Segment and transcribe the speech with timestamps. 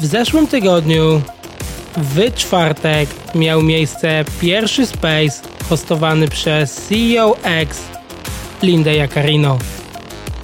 [0.00, 1.22] W zeszłym tygodniu,
[1.96, 7.82] w czwartek, miał miejsce pierwszy Space hostowany przez CEO X
[8.62, 9.58] Linda Jacarino,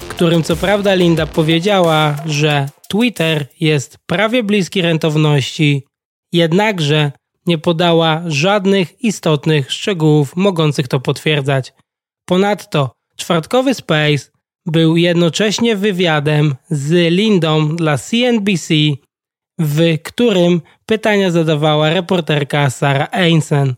[0.09, 5.83] którym co prawda Linda powiedziała, że Twitter jest prawie bliski rentowności,
[6.31, 7.11] jednakże
[7.45, 11.73] nie podała żadnych istotnych szczegółów mogących to potwierdzać.
[12.25, 14.31] Ponadto czwartkowy Space
[14.65, 18.73] był jednocześnie wywiadem z Lindą dla CNBC,
[19.63, 23.75] w którym pytania zadawała reporterka Sarah Einsen.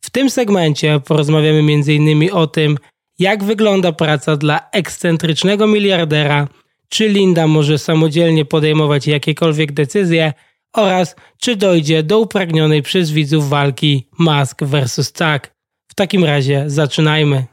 [0.00, 2.30] W tym segmencie porozmawiamy m.in.
[2.32, 2.78] o tym,
[3.18, 6.48] jak wygląda praca dla ekscentrycznego miliardera,
[6.88, 10.32] czy Linda może samodzielnie podejmować jakiekolwiek decyzje
[10.72, 15.54] oraz czy dojdzie do upragnionej przez widzów walki Musk versus Tak.
[15.88, 17.44] W takim razie zaczynajmy.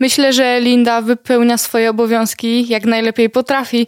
[0.00, 3.86] Myślę, że Linda wypełnia swoje obowiązki jak najlepiej potrafi,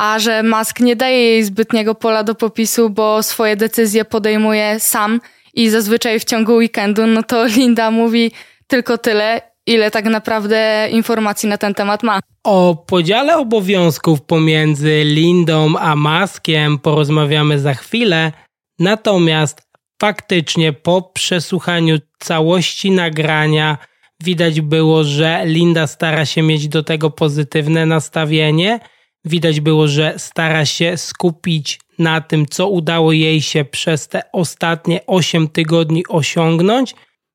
[0.00, 5.20] a że Musk nie daje jej zbytniego pola do popisu, bo swoje decyzje podejmuje sam
[5.54, 8.32] i zazwyczaj w ciągu weekendu, no to Linda mówi
[8.66, 12.20] tylko tyle, ile tak naprawdę informacji na ten temat ma.
[12.44, 18.32] O podziale obowiązków pomiędzy Lindą a Maskiem porozmawiamy za chwilę,
[18.78, 19.62] natomiast
[20.02, 23.78] faktycznie po przesłuchaniu całości nagrania
[24.22, 28.80] widać było, że Linda stara się mieć do tego pozytywne nastawienie.
[29.24, 35.00] Widać było, że stara się skupić na tym, co udało jej się przez te ostatnie
[35.06, 36.94] 8 tygodni osiągnąć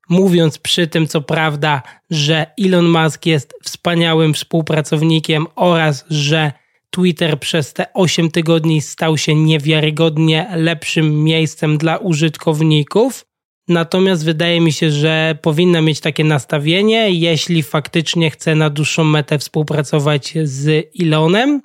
[0.09, 6.51] mówiąc przy tym, co prawda, że Elon Musk jest wspaniałym współpracownikiem oraz że
[6.89, 13.25] Twitter przez te 8 tygodni stał się niewiarygodnie lepszym miejscem dla użytkowników.
[13.67, 19.39] Natomiast wydaje mi się, że powinna mieć takie nastawienie, jeśli faktycznie chce na dłuższą metę
[19.39, 21.61] współpracować z Elonem,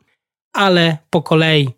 [0.52, 1.68] ale po kolei.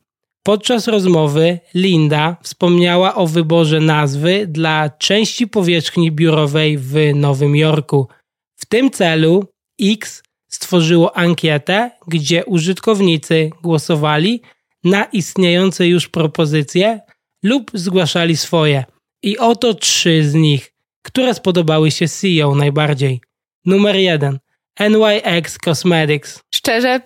[0.43, 8.09] Podczas rozmowy Linda wspomniała o wyborze nazwy dla części powierzchni biurowej w Nowym Jorku.
[8.57, 9.45] W tym celu
[9.81, 14.43] X stworzyło ankietę, gdzie użytkownicy głosowali
[14.85, 17.01] na istniejące już propozycje
[17.43, 18.85] lub zgłaszali swoje.
[19.23, 20.73] I oto trzy z nich,
[21.03, 23.21] które spodobały się CEO najbardziej.
[23.65, 24.39] Numer jeden.
[24.81, 26.41] NYX Cosmetics.
[26.55, 27.01] Szczerze,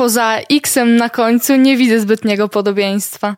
[0.00, 3.36] poza X-em na końcu nie widzę zbytniego podobieństwa.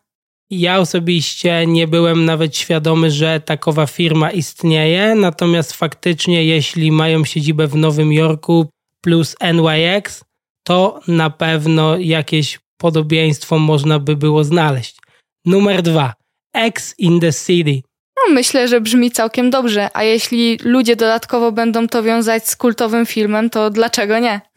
[0.50, 7.66] Ja osobiście nie byłem nawet świadomy, że takowa firma istnieje, natomiast faktycznie, jeśli mają siedzibę
[7.66, 8.66] w Nowym Jorku
[9.00, 10.24] plus NYX,
[10.64, 14.96] to na pewno jakieś podobieństwo można by było znaleźć.
[15.44, 16.14] Numer dwa.
[16.54, 17.82] X in the City.
[18.16, 23.06] No, myślę, że brzmi całkiem dobrze, a jeśli ludzie dodatkowo będą to wiązać z kultowym
[23.06, 24.51] filmem, to dlaczego nie?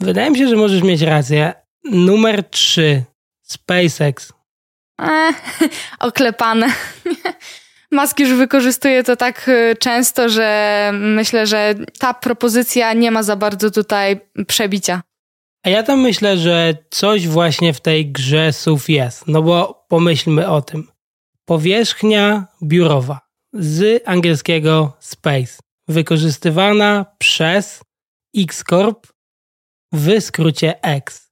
[0.00, 1.54] Wydaje mi się, że możesz mieć rację.
[1.84, 3.04] Numer 3.
[3.42, 4.32] SpaceX.
[4.98, 5.34] Eee,
[6.00, 6.66] oklepane.
[7.92, 13.36] Musk już wykorzystuje to tak e, często, że myślę, że ta propozycja nie ma za
[13.36, 15.02] bardzo tutaj przebicia.
[15.62, 19.26] A ja tam myślę, że coś właśnie w tej grze słów jest.
[19.26, 20.88] No bo pomyślmy o tym.
[21.44, 23.20] Powierzchnia biurowa
[23.52, 27.80] z angielskiego space, wykorzystywana przez
[28.36, 29.06] X Corp
[29.94, 31.30] w skrócie X,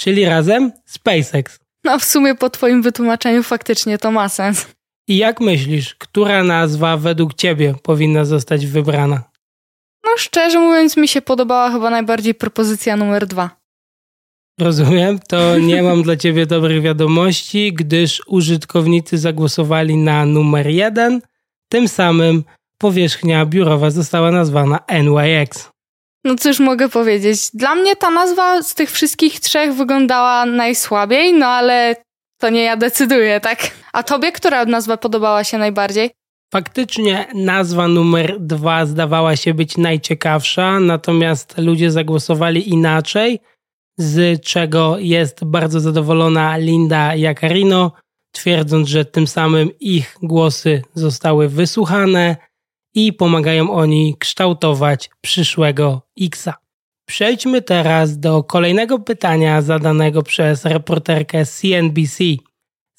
[0.00, 1.58] czyli razem SpaceX.
[1.84, 4.66] No w sumie po twoim wytłumaczeniu faktycznie to ma sens.
[5.08, 9.22] I jak myślisz, która nazwa według ciebie powinna zostać wybrana?
[10.04, 13.50] No szczerze mówiąc mi się podobała chyba najbardziej propozycja numer dwa.
[14.60, 21.20] Rozumiem, to nie mam dla ciebie dobrych wiadomości, gdyż użytkownicy zagłosowali na numer jeden.
[21.68, 22.44] Tym samym
[22.78, 25.70] powierzchnia biurowa została nazwana NYX.
[26.24, 27.50] No cóż mogę powiedzieć.
[27.54, 31.96] Dla mnie ta nazwa z tych wszystkich trzech wyglądała najsłabiej, no ale
[32.40, 33.70] to nie ja decyduję, tak?
[33.92, 36.10] A tobie która nazwa podobała się najbardziej?
[36.52, 43.40] Faktycznie nazwa numer dwa zdawała się być najciekawsza, natomiast ludzie zagłosowali inaczej,
[43.98, 47.92] z czego jest bardzo zadowolona Linda Jacarino,
[48.32, 52.36] twierdząc, że tym samym ich głosy zostały wysłuchane
[52.94, 56.54] i pomagają oni kształtować przyszłego Xa.
[57.06, 62.24] Przejdźmy teraz do kolejnego pytania zadanego przez reporterkę CNBC.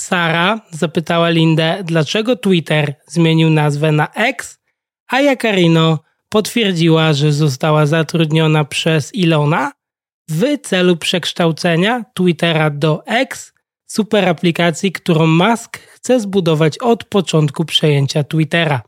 [0.01, 4.59] Sara zapytała Lindę, dlaczego Twitter zmienił nazwę na X,
[5.07, 5.99] a Jakarino
[6.29, 9.71] potwierdziła, że została zatrudniona przez Ilona
[10.29, 13.53] w celu przekształcenia Twittera do X,
[13.85, 18.81] super aplikacji, którą Musk chce zbudować od początku przejęcia Twittera.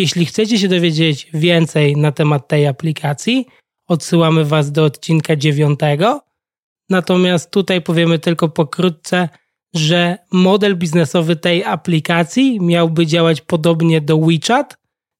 [0.00, 3.46] Jeśli chcecie się dowiedzieć więcej na temat tej aplikacji,
[3.88, 6.20] odsyłamy Was do odcinka dziewiątego.
[6.90, 9.28] Natomiast tutaj powiemy tylko pokrótce,
[9.74, 14.76] że model biznesowy tej aplikacji miałby działać podobnie do WeChat,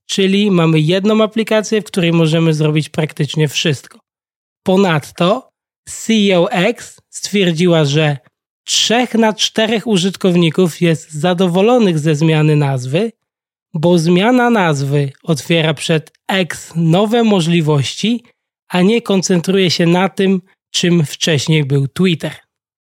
[0.07, 3.99] czyli mamy jedną aplikację, w której możemy zrobić praktycznie wszystko.
[4.63, 5.51] Ponadto
[5.89, 8.19] CEO X stwierdziła, że
[8.65, 13.13] trzech na czterech użytkowników jest zadowolonych ze zmiany nazwy,
[13.75, 18.25] bo zmiana nazwy otwiera przed X nowe możliwości,
[18.69, 22.33] a nie koncentruje się na tym, czym wcześniej był Twitter.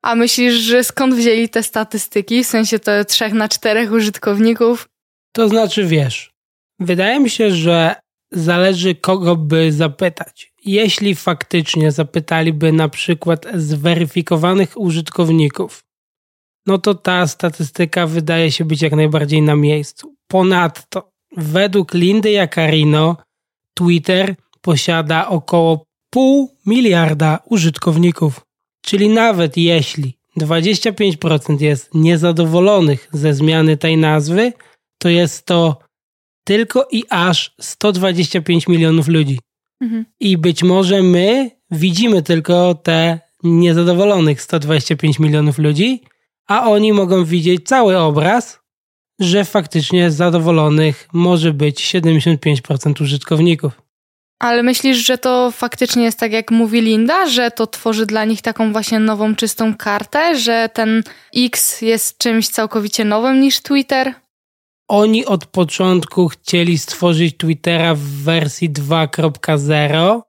[0.02, 2.44] A myślisz, że skąd wzięli te statystyki?
[2.44, 4.88] W sensie to trzech na czterech użytkowników?
[5.32, 6.30] To znaczy, wiesz,
[6.80, 7.94] wydaje mi się, że
[8.32, 10.52] zależy kogo by zapytać.
[10.64, 15.84] Jeśli faktycznie zapytaliby na przykład zweryfikowanych użytkowników,
[16.66, 20.15] no to ta statystyka wydaje się być jak najbardziej na miejscu.
[20.28, 23.16] Ponadto, według Lindy Jacarino,
[23.74, 28.40] Twitter posiada około pół miliarda użytkowników.
[28.80, 34.52] Czyli nawet jeśli 25% jest niezadowolonych ze zmiany tej nazwy,
[34.98, 35.78] to jest to
[36.44, 39.40] tylko i aż 125 milionów ludzi.
[39.80, 40.04] Mhm.
[40.20, 46.02] I być może my widzimy tylko te niezadowolonych 125 milionów ludzi,
[46.46, 48.60] a oni mogą widzieć cały obraz,
[49.20, 53.86] że faktycznie zadowolonych może być 75% użytkowników.
[54.38, 58.42] Ale myślisz, że to faktycznie jest tak, jak mówi Linda, że to tworzy dla nich
[58.42, 61.02] taką właśnie nową, czystą kartę, że ten
[61.36, 64.14] X jest czymś całkowicie nowym niż Twitter?
[64.88, 70.20] Oni od początku chcieli stworzyć Twittera w wersji 2.0,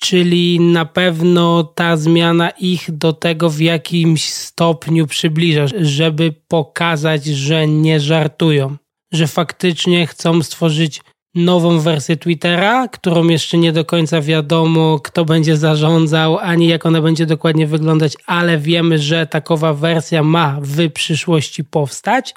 [0.00, 7.68] czyli na pewno ta zmiana ich do tego w jakimś stopniu przybliża, żeby pokazać, że
[7.68, 8.76] nie żartują,
[9.12, 11.00] że faktycznie chcą stworzyć
[11.34, 17.02] nową wersję Twittera, którą jeszcze nie do końca wiadomo, kto będzie zarządzał, ani jak ona
[17.02, 22.34] będzie dokładnie wyglądać, ale wiemy, że takowa wersja ma w przyszłości powstać.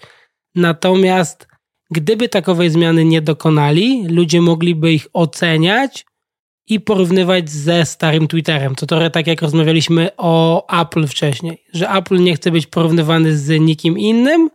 [0.56, 1.48] Natomiast
[1.92, 6.06] gdyby takowej zmiany nie dokonali, ludzie mogliby ich oceniać
[6.70, 8.76] i porównywać ze starym Twitterem.
[8.76, 13.62] To trochę tak jak rozmawialiśmy o Apple wcześniej, że Apple nie chce być porównywany z
[13.62, 14.50] nikim innym,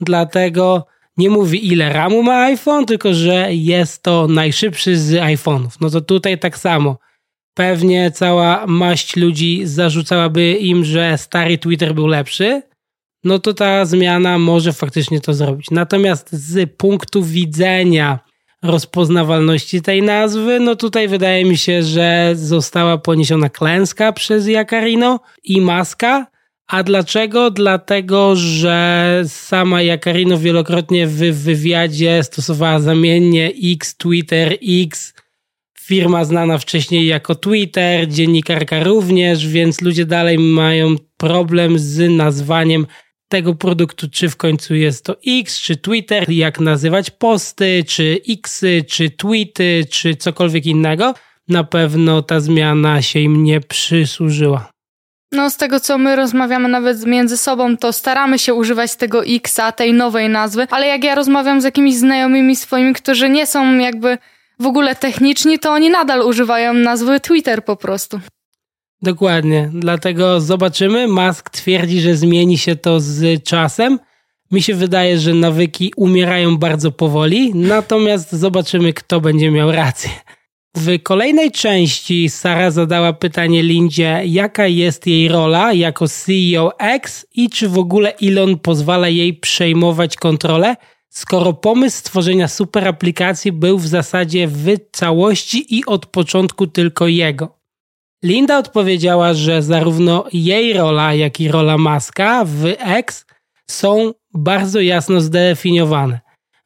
[0.00, 0.86] dlatego
[1.16, 5.70] nie mówi ile RAMu ma iPhone, tylko że jest to najszybszy z iPhone'ów.
[5.80, 6.98] No to tutaj tak samo.
[7.54, 12.62] Pewnie cała maść ludzi zarzucałaby im, że stary Twitter był lepszy,
[13.24, 15.70] no to ta zmiana może faktycznie to zrobić.
[15.70, 18.18] Natomiast z punktu widzenia
[18.62, 25.60] rozpoznawalności tej nazwy, no tutaj wydaje mi się, że została poniesiona klęska przez Jakarino i
[25.60, 26.26] Maska,
[26.66, 27.50] a dlaczego?
[27.50, 35.14] Dlatego, że sama Jakarino wielokrotnie w wywiadzie stosowała zamiennie X, Twitter, X.
[35.80, 42.86] Firma znana wcześniej jako Twitter, dziennikarka również, więc ludzie dalej mają problem z nazwaniem
[43.28, 48.84] tego produktu, czy w końcu jest to X, czy Twitter, jak nazywać posty, czy Xy,
[48.88, 51.14] czy tweety, czy cokolwiek innego.
[51.48, 54.70] Na pewno ta zmiana się im nie przysłużyła.
[55.32, 59.72] No, z tego co my rozmawiamy nawet między sobą, to staramy się używać tego Xa,
[59.72, 64.18] tej nowej nazwy, ale jak ja rozmawiam z jakimiś znajomymi swoimi, którzy nie są jakby
[64.58, 68.20] w ogóle techniczni, to oni nadal używają nazwy Twitter po prostu.
[69.02, 71.08] Dokładnie, dlatego zobaczymy.
[71.08, 73.98] Musk twierdzi, że zmieni się to z czasem.
[74.50, 80.10] Mi się wydaje, że nawyki umierają bardzo powoli, natomiast zobaczymy, kto będzie miał rację.
[80.76, 87.50] W kolejnej części Sara zadała pytanie Lindzie, jaka jest jej rola jako CEO X i
[87.50, 90.76] czy w ogóle Elon pozwala jej przejmować kontrolę,
[91.08, 97.55] skoro pomysł stworzenia super aplikacji był w zasadzie w całości i od początku tylko jego.
[98.26, 103.26] Linda odpowiedziała, że zarówno jej rola, jak i rola Maska w X
[103.70, 106.20] są bardzo jasno zdefiniowane.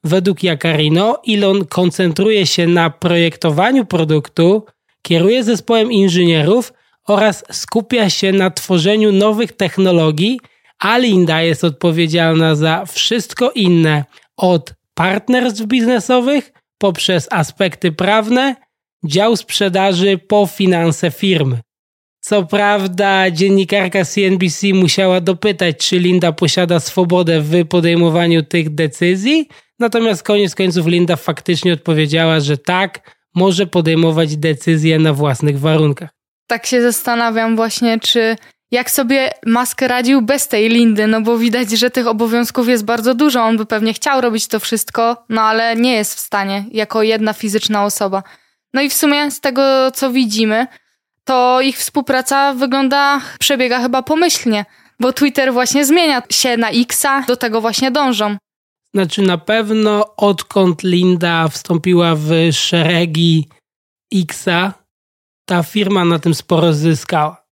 [0.05, 4.65] Według Jakarino Elon koncentruje się na projektowaniu produktu,
[5.03, 6.73] kieruje zespołem inżynierów
[7.09, 10.41] oraz skupia się na tworzeniu nowych technologii,
[10.79, 14.05] a Linda jest odpowiedzialna za wszystko inne
[14.37, 18.57] od partnerstw biznesowych poprzez aspekty prawne,
[19.05, 21.61] dział sprzedaży po finanse firmy.
[22.21, 30.23] Co prawda, dziennikarka CNBC musiała dopytać, czy Linda posiada swobodę w podejmowaniu tych decyzji, natomiast
[30.23, 36.11] koniec końców Linda faktycznie odpowiedziała, że tak, może podejmować decyzje na własnych warunkach.
[36.47, 38.37] Tak się zastanawiam właśnie, czy
[38.71, 43.15] jak sobie Musk radził bez tej Lindy, no bo widać, że tych obowiązków jest bardzo
[43.15, 43.43] dużo.
[43.43, 47.33] On by pewnie chciał robić to wszystko, no ale nie jest w stanie jako jedna
[47.33, 48.23] fizyczna osoba.
[48.75, 50.67] No i w sumie z tego, co widzimy,
[51.25, 54.65] to ich współpraca wygląda, przebiega chyba pomyślnie.
[55.01, 58.37] Bo Twitter właśnie zmienia się na Xa, do tego właśnie dążą.
[58.95, 63.49] Znaczy na pewno odkąd Linda wstąpiła w szeregi
[64.15, 64.73] Xa,
[65.45, 67.47] ta firma na tym sporo zyskała.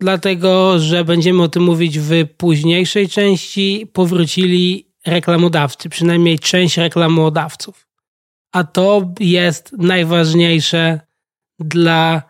[0.00, 7.86] Dlatego, że będziemy o tym mówić w późniejszej części, powrócili reklamodawcy, przynajmniej część reklamodawców.
[8.54, 11.00] A to jest najważniejsze
[11.58, 12.22] dla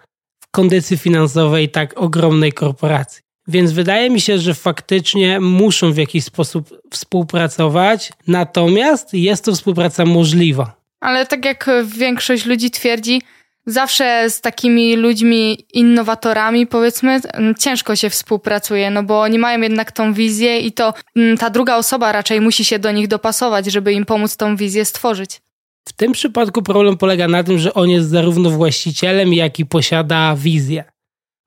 [0.51, 3.23] kondycji finansowej tak ogromnej korporacji.
[3.49, 10.05] Więc wydaje mi się, że faktycznie muszą w jakiś sposób współpracować, natomiast jest to współpraca
[10.05, 10.77] możliwa.
[11.01, 13.23] Ale tak jak większość ludzi twierdzi,
[13.67, 17.21] zawsze z takimi ludźmi, innowatorami, powiedzmy,
[17.59, 20.95] ciężko się współpracuje, no bo oni mają jednak tą wizję i to
[21.39, 25.41] ta druga osoba raczej musi się do nich dopasować, żeby im pomóc tą wizję stworzyć.
[25.89, 30.37] W tym przypadku problem polega na tym, że on jest zarówno właścicielem, jak i posiada
[30.37, 30.85] wizję.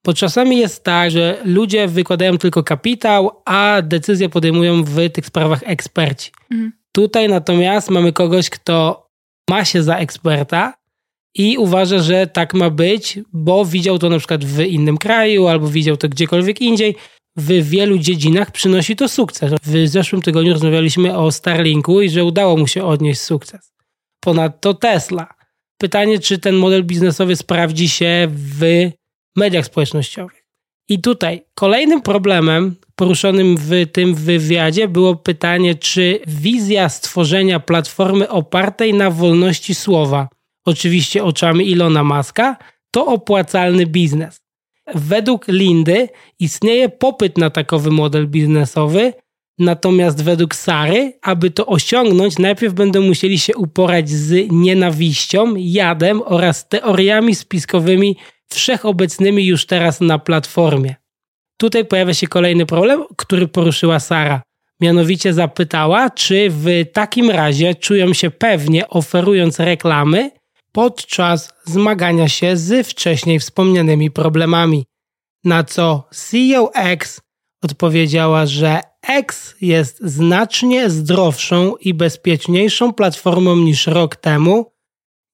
[0.06, 5.62] Bo czasami jest tak, że ludzie wykładają tylko kapitał, a decyzje podejmują w tych sprawach
[5.66, 6.32] eksperci.
[6.52, 6.72] Mhm.
[6.92, 9.08] Tutaj natomiast mamy kogoś, kto
[9.50, 10.74] ma się za eksperta
[11.36, 15.68] i uważa, że tak ma być, bo widział to na przykład w innym kraju albo
[15.68, 16.96] widział to gdziekolwiek indziej.
[17.38, 19.54] W wielu dziedzinach przynosi to sukces.
[19.64, 23.77] W zeszłym tygodniu rozmawialiśmy o Starlinku i że udało mu się odnieść sukces.
[24.28, 25.28] Ponadto Tesla.
[25.78, 28.90] Pytanie, czy ten model biznesowy sprawdzi się w
[29.36, 30.46] mediach społecznościowych.
[30.90, 38.94] I tutaj kolejnym problemem poruszonym w tym wywiadzie było pytanie, czy wizja stworzenia platformy opartej
[38.94, 40.30] na wolności słowa,
[40.66, 42.58] oczywiście oczami Ilona Maska,
[42.92, 44.42] to opłacalny biznes.
[44.96, 49.14] Według Lindy istnieje popyt na takowy model biznesowy,
[49.60, 56.68] natomiast według Sary, aby to osiągnąć, najpierw będą musieli się uporać z nienawiścią, jadem oraz
[56.68, 58.18] teoriami spiskowymi
[58.50, 60.96] wszechobecnymi już teraz na platformie.
[61.58, 64.42] Tutaj pojawia się kolejny problem, który poruszyła Sara.
[64.82, 70.32] Mianowicie zapytała, czy w takim razie czują się pewnie oferując reklamy
[70.72, 74.86] podczas zmagania się z wcześniej wspomnianymi problemami.
[75.44, 77.22] Na co CEO X
[77.64, 84.72] odpowiedziała, że X jest znacznie zdrowszą i bezpieczniejszą platformą niż rok temu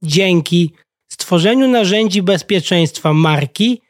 [0.03, 0.73] dzięki
[1.11, 3.81] stworzeniu narzędzi bezpieczeństwa marki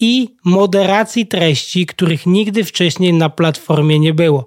[0.00, 4.46] i moderacji treści, których nigdy wcześniej na platformie nie było.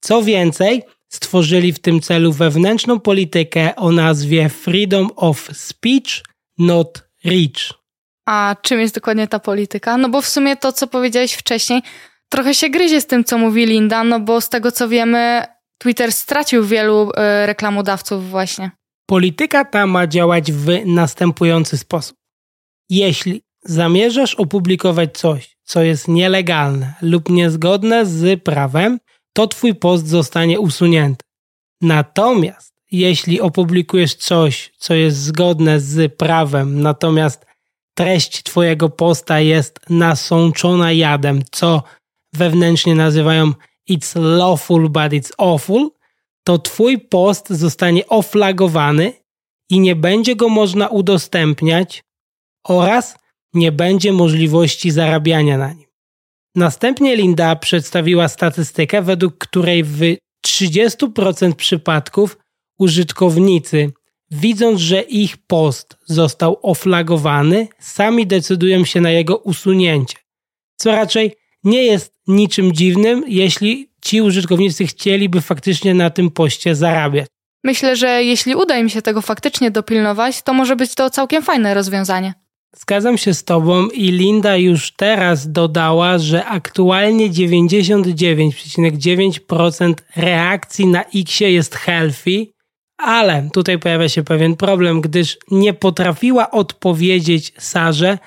[0.00, 6.24] Co więcej, stworzyli w tym celu wewnętrzną politykę o nazwie Freedom of Speech,
[6.58, 7.72] not Reach.
[8.26, 9.96] A czym jest dokładnie ta polityka?
[9.96, 11.82] No bo w sumie to, co powiedziałeś wcześniej,
[12.28, 15.44] trochę się gryzie z tym, co mówi Linda, no bo z tego co wiemy,
[15.78, 18.70] Twitter stracił wielu y, reklamodawców właśnie.
[19.06, 22.16] Polityka ta ma działać w następujący sposób.
[22.90, 28.98] Jeśli zamierzasz opublikować coś, co jest nielegalne lub niezgodne z prawem,
[29.32, 31.24] to twój post zostanie usunięty.
[31.80, 37.46] Natomiast jeśli opublikujesz coś, co jest zgodne z prawem, natomiast
[37.94, 41.82] treść twojego posta jest nasączona jadem, co
[42.36, 43.52] wewnętrznie nazywają
[43.90, 45.90] it's lawful but it's awful,
[46.44, 49.12] to Twój post zostanie oflagowany
[49.70, 52.02] i nie będzie go można udostępniać
[52.64, 53.18] oraz
[53.54, 55.86] nie będzie możliwości zarabiania na nim.
[56.54, 60.00] Następnie Linda przedstawiła statystykę, według której w
[60.46, 62.38] 30% przypadków
[62.78, 63.92] użytkownicy,
[64.30, 70.16] widząc, że ich post został oflagowany, sami decydują się na jego usunięcie,
[70.76, 71.32] co raczej
[71.64, 77.26] nie jest niczym dziwnym, jeśli ci użytkownicy chcieliby faktycznie na tym poście zarabiać.
[77.64, 81.74] Myślę, że jeśli uda im się tego faktycznie dopilnować, to może być to całkiem fajne
[81.74, 82.34] rozwiązanie.
[82.76, 91.40] Zgadzam się z Tobą i Linda już teraz dodała, że aktualnie 99,9% reakcji na X
[91.40, 92.46] jest healthy,
[92.98, 98.18] ale tutaj pojawia się pewien problem, gdyż nie potrafiła odpowiedzieć Sarze,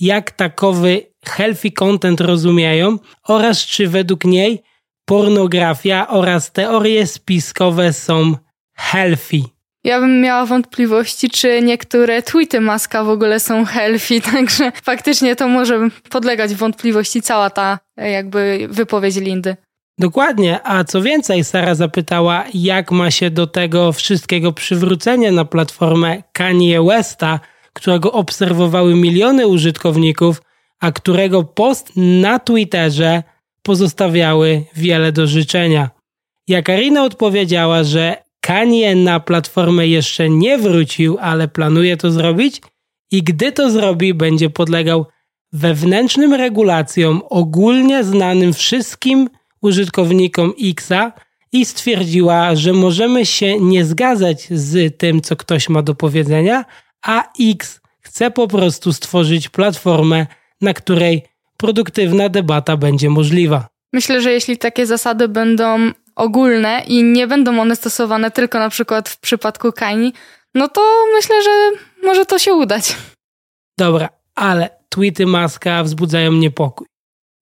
[0.00, 4.62] jak takowy healthy content rozumieją oraz czy według niej
[5.04, 8.34] pornografia oraz teorie spiskowe są
[8.76, 9.40] healthy.
[9.84, 15.48] Ja bym miała wątpliwości, czy niektóre tweety Maska w ogóle są healthy, także faktycznie to
[15.48, 19.56] może podlegać wątpliwości cała ta jakby wypowiedź Lindy.
[19.98, 26.22] Dokładnie, a co więcej, Sara zapytała, jak ma się do tego wszystkiego przywrócenie na platformę
[26.32, 27.40] Kanye Westa,
[27.78, 30.42] którego obserwowały miliony użytkowników,
[30.80, 33.22] a którego post na Twitterze
[33.62, 35.90] pozostawiały wiele do życzenia.
[36.48, 42.62] Jakarina odpowiedziała, że Kanye na platformę jeszcze nie wrócił, ale planuje to zrobić
[43.10, 45.06] i gdy to zrobi, będzie podlegał
[45.52, 49.28] wewnętrznym regulacjom ogólnie znanym wszystkim
[49.62, 51.12] użytkownikom Xa
[51.52, 56.64] i stwierdziła, że możemy się nie zgadzać z tym, co ktoś ma do powiedzenia,
[57.02, 60.26] a X chce po prostu stworzyć platformę,
[60.60, 61.22] na której
[61.56, 63.68] produktywna debata będzie możliwa.
[63.92, 69.08] Myślę, że jeśli takie zasady będą ogólne i nie będą one stosowane tylko na przykład
[69.08, 70.12] w przypadku Kaini,
[70.54, 70.80] no to
[71.14, 71.50] myślę, że
[72.02, 72.96] może to się udać.
[73.78, 76.86] Dobra, ale tweety Maska wzbudzają niepokój.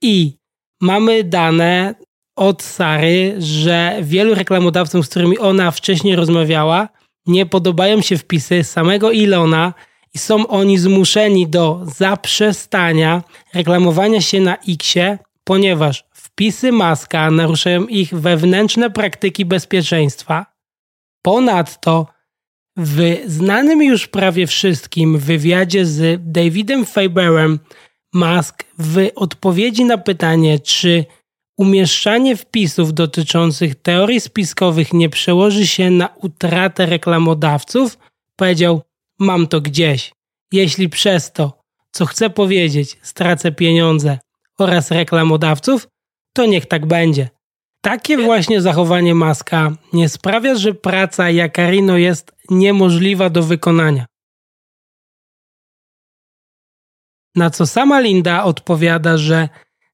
[0.02, 0.32] I
[0.80, 1.94] mamy dane
[2.36, 6.88] od Sary, że wielu reklamodawcom, z którymi ona wcześniej rozmawiała,
[7.26, 9.74] nie podobają się wpisy samego Ilona
[10.14, 13.22] i są oni zmuszeni do zaprzestania
[13.54, 20.46] reklamowania się na Xie, ponieważ wpisy Maska naruszają ich wewnętrzne praktyki bezpieczeństwa.
[21.22, 22.06] Ponadto
[22.76, 27.58] w znanym już prawie wszystkim wywiadzie z Davidem Faberem
[28.12, 31.04] Musk w odpowiedzi na pytanie, czy
[31.56, 37.98] umieszczanie wpisów dotyczących teorii spiskowych nie przełoży się na utratę reklamodawców,
[38.36, 38.82] powiedział:
[39.18, 40.12] Mam to gdzieś.
[40.52, 41.60] Jeśli przez to,
[41.90, 44.18] co chcę powiedzieć, stracę pieniądze
[44.58, 45.88] oraz reklamodawców,
[46.32, 47.28] to niech tak będzie.
[47.80, 54.06] Takie właśnie zachowanie Maska nie sprawia, że praca Jakarino jest niemożliwa do wykonania.
[57.34, 59.48] Na co sama Linda odpowiada, że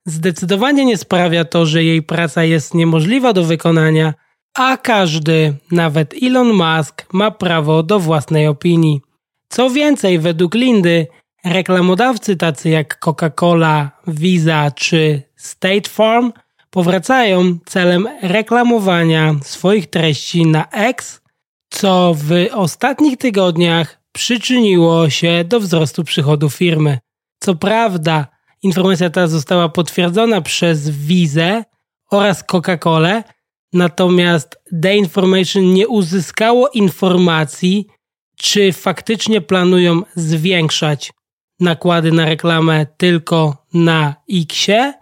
[0.06, 4.14] zdecydowanie nie sprawia to, że jej praca jest niemożliwa do wykonania,
[4.54, 9.00] a każdy, nawet Elon Musk, ma prawo do własnej opinii.
[9.48, 11.06] Co więcej, według Lindy,
[11.44, 16.32] reklamodawcy tacy jak Coca-Cola, Visa czy State Farm
[16.70, 21.20] powracają celem reklamowania swoich treści na X,
[21.70, 26.98] co w ostatnich tygodniach przyczyniło się do wzrostu przychodów firmy.
[27.40, 28.26] Co prawda,
[28.62, 31.64] informacja ta została potwierdzona przez Visa
[32.10, 33.22] oraz Coca-Colę,
[33.72, 37.86] natomiast The Information nie uzyskało informacji,
[38.36, 41.12] czy faktycznie planują zwiększać
[41.60, 44.92] nakłady na reklamę tylko na Xie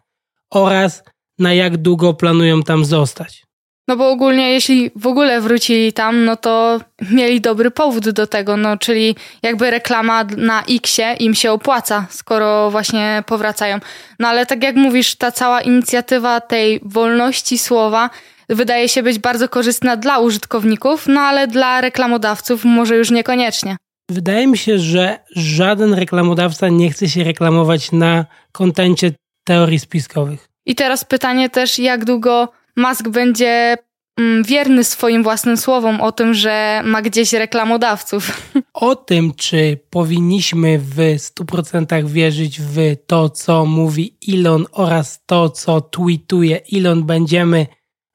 [0.50, 1.02] oraz
[1.38, 3.49] na jak długo planują tam zostać.
[3.90, 8.56] No bo ogólnie, jeśli w ogóle wrócili tam, no to mieli dobry powód do tego,
[8.56, 13.78] no czyli jakby reklama na Xie im się opłaca, skoro właśnie powracają.
[14.18, 18.10] No ale tak jak mówisz, ta cała inicjatywa tej wolności słowa
[18.48, 23.76] wydaje się być bardzo korzystna dla użytkowników, no ale dla reklamodawców może już niekoniecznie.
[24.10, 29.12] Wydaje mi się, że żaden reklamodawca nie chce się reklamować na kontencie
[29.44, 30.48] teorii spiskowych.
[30.66, 33.76] I teraz pytanie też, jak długo Musk będzie
[34.18, 38.30] mm, wierny swoim własnym słowom o tym, że ma gdzieś reklamodawców.
[38.74, 45.80] O tym, czy powinniśmy w 100% wierzyć w to, co mówi Elon oraz to, co
[45.80, 47.66] tweetuje Elon, będziemy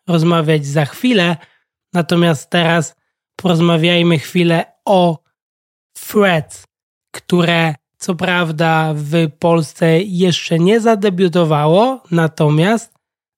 [0.07, 1.37] rozmawiać za chwilę.
[1.93, 2.95] Natomiast teraz
[3.35, 5.23] porozmawiajmy chwilę o
[5.93, 6.63] Threads,
[7.11, 12.94] które co prawda w Polsce jeszcze nie zadebiutowało, natomiast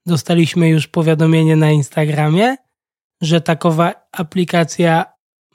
[0.07, 2.55] dostaliśmy już powiadomienie na Instagramie,
[3.21, 5.05] że takowa aplikacja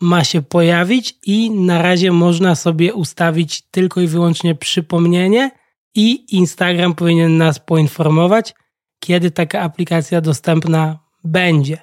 [0.00, 5.50] ma się pojawić i na razie można sobie ustawić tylko i wyłącznie przypomnienie
[5.94, 8.54] i Instagram powinien nas poinformować,
[9.00, 11.78] kiedy taka aplikacja dostępna będzie.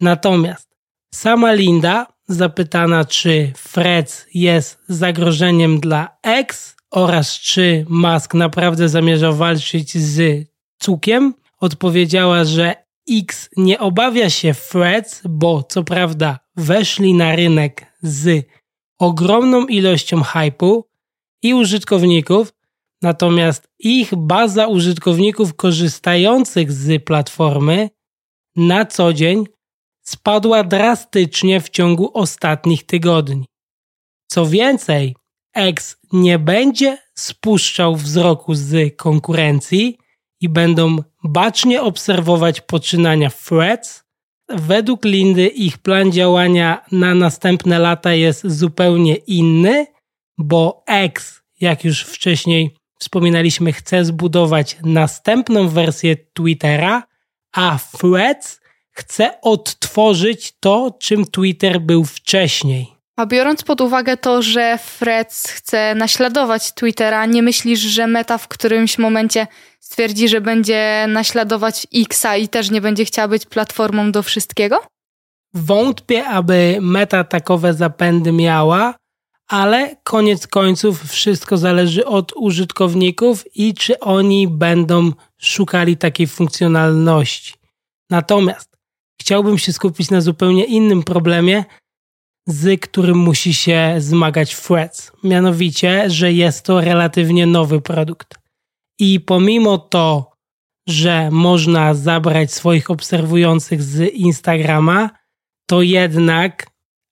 [0.00, 0.68] Natomiast
[1.14, 9.98] sama Linda zapytana, czy Freds jest zagrożeniem dla X oraz czy Musk naprawdę zamierza walczyć
[9.98, 10.46] z
[10.78, 12.74] Cukiem, odpowiedziała, że
[13.10, 18.46] X nie obawia się Freds, bo co prawda weszli na rynek z
[18.98, 20.88] ogromną ilością hypu
[21.42, 22.52] i użytkowników,
[23.02, 27.90] natomiast ich baza użytkowników korzystających z platformy
[28.56, 29.44] na co dzień
[30.02, 33.44] spadła drastycznie w ciągu ostatnich tygodni.
[34.26, 35.16] Co więcej,
[35.54, 40.01] X nie będzie spuszczał wzroku z konkurencji
[40.42, 44.04] i będą bacznie obserwować poczynania Threads.
[44.48, 49.86] Według Lindy ich plan działania na następne lata jest zupełnie inny,
[50.38, 57.02] bo X, jak już wcześniej wspominaliśmy, chce zbudować następną wersję Twittera,
[57.52, 62.92] a Threads chce odtworzyć to, czym Twitter był wcześniej.
[63.16, 68.48] A biorąc pod uwagę to, że Freds chce naśladować Twittera, nie myślisz, że Meta w
[68.48, 69.46] którymś momencie
[69.82, 74.82] stwierdzi, że będzie naśladować Xa i też nie będzie chciała być platformą do wszystkiego?
[75.54, 78.94] Wątpię, aby Meta takowe zapędy miała,
[79.48, 87.54] ale koniec końców wszystko zależy od użytkowników i czy oni będą szukali takiej funkcjonalności.
[88.10, 88.76] Natomiast
[89.20, 91.64] chciałbym się skupić na zupełnie innym problemie,
[92.46, 95.12] z którym musi się zmagać Threads.
[95.24, 98.41] Mianowicie, że jest to relatywnie nowy produkt.
[99.02, 100.32] I pomimo to,
[100.88, 105.10] że można zabrać swoich obserwujących z Instagrama,
[105.66, 106.66] to jednak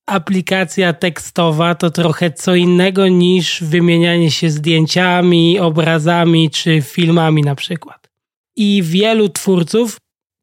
[0.06, 8.10] aplikacja tekstowa to trochę co innego niż wymienianie się zdjęciami, obrazami czy filmami na przykład.
[8.56, 9.98] I wielu twórców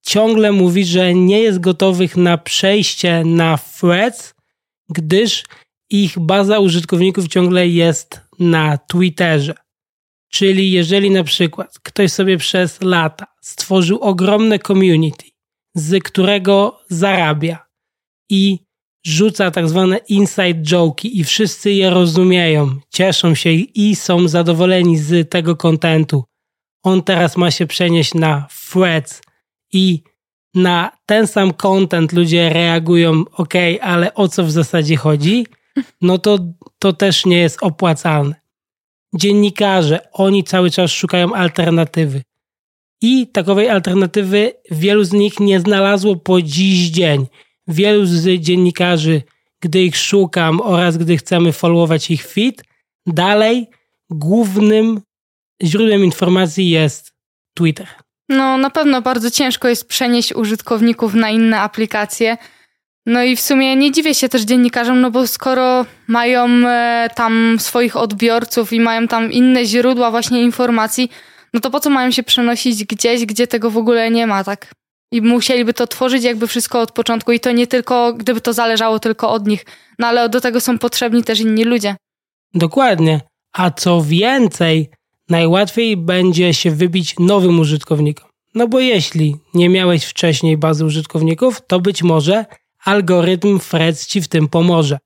[0.05, 4.33] ciągle mówi, że nie jest gotowych na przejście na Threads,
[4.89, 5.43] gdyż
[5.89, 9.66] ich baza użytkowników ciągle jest na Twitterze.
[10.29, 15.25] Czyli jeżeli na przykład ktoś sobie przez lata stworzył ogromne community,
[15.75, 17.67] z którego zarabia
[18.29, 18.59] i
[19.05, 25.29] rzuca tak zwane inside joke'i i wszyscy je rozumieją, cieszą się i są zadowoleni z
[25.29, 26.23] tego kontentu.
[26.83, 29.21] On teraz ma się przenieść na threads
[29.73, 30.03] i
[30.53, 35.47] na ten sam content ludzie reagują, ok, ale o co w zasadzie chodzi,
[36.01, 36.39] no to
[36.79, 38.35] to też nie jest opłacalne.
[39.17, 42.21] Dziennikarze, oni cały czas szukają alternatywy.
[43.01, 47.25] I takowej alternatywy wielu z nich nie znalazło po dziś dzień.
[47.67, 49.21] Wielu z dziennikarzy,
[49.59, 52.63] gdy ich szukam oraz gdy chcemy followować ich feed,
[53.05, 53.67] dalej
[54.09, 55.01] głównym
[55.63, 57.13] źródłem informacji jest
[57.53, 57.87] Twitter.
[58.29, 62.37] No, na pewno bardzo ciężko jest przenieść użytkowników na inne aplikacje.
[63.07, 67.57] No i w sumie nie dziwię się też dziennikarzom, no bo skoro mają e, tam
[67.59, 71.09] swoich odbiorców i mają tam inne źródła właśnie informacji,
[71.53, 74.73] no to po co mają się przenosić gdzieś, gdzie tego w ogóle nie ma, tak?
[75.11, 78.99] I musieliby to tworzyć jakby wszystko od początku i to nie tylko, gdyby to zależało
[78.99, 79.65] tylko od nich,
[79.99, 81.95] no ale do tego są potrzebni też inni ludzie.
[82.53, 83.21] Dokładnie.
[83.53, 84.89] A co więcej,
[85.29, 88.29] najłatwiej będzie się wybić nowym użytkownikom.
[88.55, 92.45] No bo jeśli nie miałeś wcześniej bazy użytkowników, to być może
[92.85, 94.97] algorytm Threads ci w tym pomoże.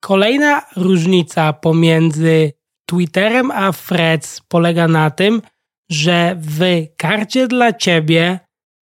[0.00, 2.52] Kolejna różnica pomiędzy
[2.86, 5.42] Twitterem a Threads polega na tym,
[5.90, 6.60] że w
[6.96, 8.40] karcie dla ciebie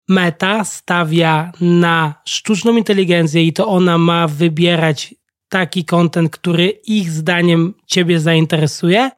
[0.09, 5.14] Meta stawia na sztuczną inteligencję i to ona ma wybierać
[5.48, 9.11] taki kontent, który ich zdaniem ciebie zainteresuje.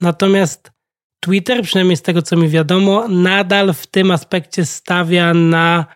[0.00, 0.72] Natomiast
[1.20, 5.86] Twitter, przynajmniej z tego co mi wiadomo, nadal w tym aspekcie stawia na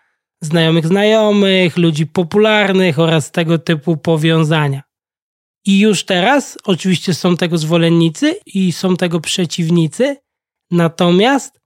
[0.41, 4.83] znajomych znajomych, ludzi popularnych oraz tego typu powiązania.
[5.67, 10.17] I już teraz oczywiście są tego zwolennicy i są tego przeciwnicy,
[10.71, 11.61] natomiast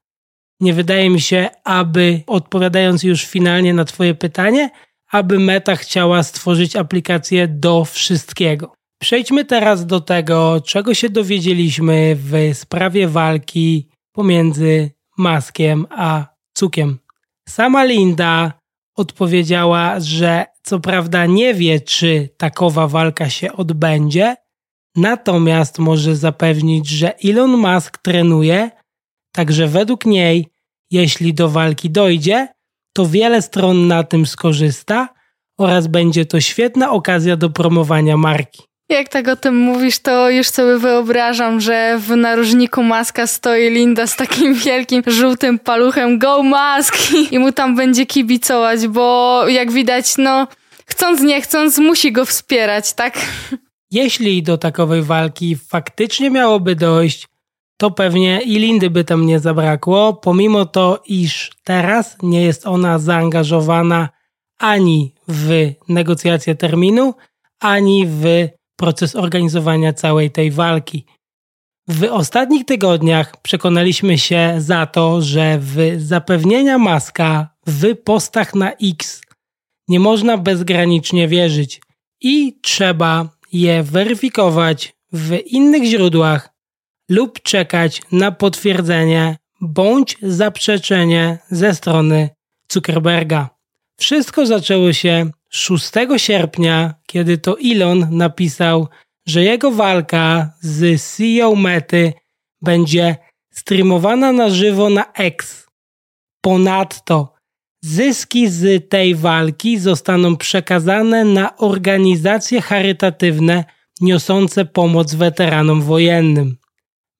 [0.61, 4.71] nie wydaje mi się, aby odpowiadając już finalnie na Twoje pytanie,
[5.11, 8.73] aby Meta chciała stworzyć aplikację do wszystkiego.
[9.01, 16.99] Przejdźmy teraz do tego, czego się dowiedzieliśmy w sprawie walki pomiędzy Maskiem a Cukiem.
[17.49, 18.53] Sama Linda
[18.95, 24.37] odpowiedziała, że co prawda nie wie, czy takowa walka się odbędzie,
[24.97, 28.71] natomiast może zapewnić, że Elon Musk trenuje,
[29.33, 30.47] także według niej,
[30.91, 32.49] jeśli do walki dojdzie,
[32.93, 35.09] to wiele stron na tym skorzysta
[35.59, 38.63] oraz będzie to świetna okazja do promowania marki.
[38.88, 44.07] Jak tak o tym mówisz, to już sobie wyobrażam, że w narożniku maska stoi Linda
[44.07, 46.97] z takim wielkim żółtym paluchem Go Mask
[47.31, 50.47] i mu tam będzie kibicować, bo jak widać, no
[50.87, 53.18] chcąc nie chcąc musi go wspierać, tak?
[53.90, 57.29] Jeśli do takowej walki faktycznie miałoby dojść,
[57.77, 62.99] to pewnie i Lindy by tam nie zabrakło, pomimo to, iż teraz nie jest ona
[62.99, 64.09] zaangażowana
[64.59, 67.14] ani w negocjacje terminu,
[67.61, 71.05] ani w proces organizowania całej tej walki.
[71.89, 79.23] W ostatnich tygodniach przekonaliśmy się za to, że w zapewnienia maska w postach na X
[79.89, 81.81] nie można bezgranicznie wierzyć
[82.21, 86.49] i trzeba je weryfikować w innych źródłach
[87.09, 92.31] lub czekać na potwierdzenie bądź zaprzeczenie ze strony
[92.73, 93.51] Zuckerberga.
[93.97, 98.88] Wszystko zaczęło się 6 sierpnia, kiedy to Elon napisał,
[99.27, 102.12] że jego walka z CEO Mety
[102.62, 103.17] będzie
[103.53, 105.67] streamowana na żywo na X.
[106.40, 107.35] Ponadto
[107.85, 113.64] zyski z tej walki zostaną przekazane na organizacje charytatywne
[114.01, 116.57] niosące pomoc weteranom wojennym.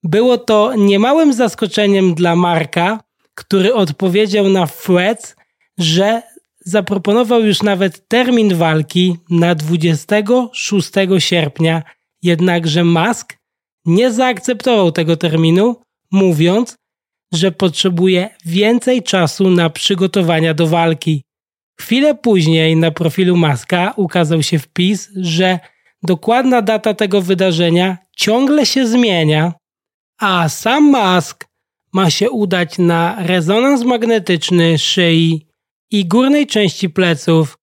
[0.03, 2.99] Było to niemałym zaskoczeniem dla Marka,
[3.35, 5.35] który odpowiedział na Threads,
[5.77, 6.21] że
[6.65, 11.83] zaproponował już nawet termin walki na 26 sierpnia,
[12.21, 13.37] jednakże Musk
[13.85, 15.75] nie zaakceptował tego terminu,
[16.11, 16.75] mówiąc,
[17.33, 21.23] że potrzebuje więcej czasu na przygotowania do walki.
[21.79, 25.59] Chwilę później na profilu Maska ukazał się wpis, że
[26.03, 29.53] dokładna data tego wydarzenia ciągle się zmienia,
[30.19, 31.45] a sam Musk
[31.93, 35.47] ma się udać na rezonans magnetyczny szyi
[35.91, 37.57] i górnej części pleców.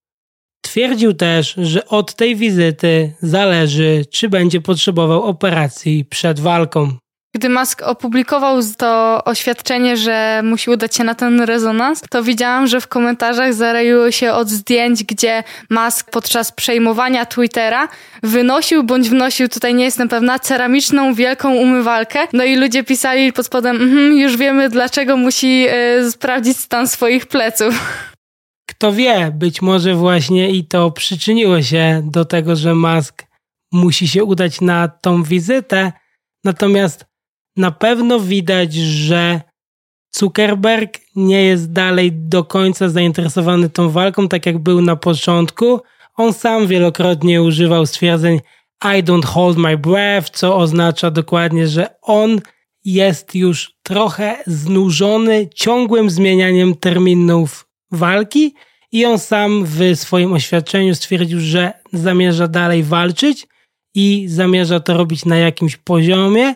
[0.65, 6.97] Twierdził też, że od tej wizyty zależy, czy będzie potrzebował operacji przed walką.
[7.35, 12.81] Gdy Musk opublikował to oświadczenie, że musi udać się na ten rezonans, to widziałam, że
[12.81, 17.89] w komentarzach zarejiło się od zdjęć, gdzie Musk podczas przejmowania Twittera
[18.23, 22.19] wynosił bądź wnosił, tutaj nie jestem pewna, ceramiczną wielką umywalkę.
[22.33, 25.67] No i ludzie pisali pod spodem, mm, już wiemy dlaczego musi
[25.99, 27.75] y, sprawdzić stan swoich pleców.
[28.67, 33.27] Kto wie, być może właśnie i to przyczyniło się do tego, że Musk
[33.73, 35.93] musi się udać na tą wizytę.
[36.45, 37.07] Natomiast
[37.57, 39.41] na pewno widać, że
[40.15, 45.81] Zuckerberg nie jest dalej do końca zainteresowany tą walką, tak jak był na początku.
[46.17, 48.41] On sam wielokrotnie używał stwierdzeń
[48.85, 52.41] I don't hold my breath, co oznacza dokładnie, że on
[52.85, 58.55] jest już trochę znużony ciągłym zmienianiem terminów walki
[58.93, 63.47] i on sam w swoim oświadczeniu stwierdził, że zamierza dalej walczyć
[63.95, 66.55] i zamierza to robić na jakimś poziomie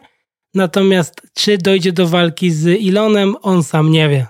[0.56, 4.26] Natomiast czy dojdzie do walki z Ilonem, on sam nie wie.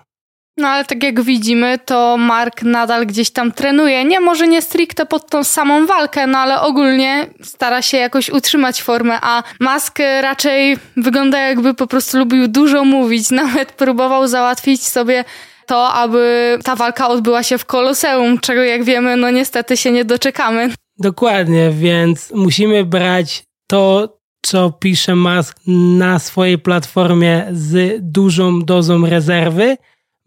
[0.57, 4.05] No ale tak jak widzimy, to Mark nadal gdzieś tam trenuje.
[4.05, 8.83] Nie, może nie stricte pod tą samą walkę, no ale ogólnie stara się jakoś utrzymać
[8.83, 13.31] formę, a Musk raczej wygląda jakby po prostu lubił dużo mówić.
[13.43, 15.25] Nawet próbował załatwić sobie
[15.67, 20.05] to, aby ta walka odbyła się w Koloseum, czego jak wiemy, no niestety się nie
[20.05, 20.71] doczekamy.
[20.99, 25.59] Dokładnie, więc musimy brać to, co pisze Musk
[25.99, 29.77] na swojej platformie z dużą dozą rezerwy.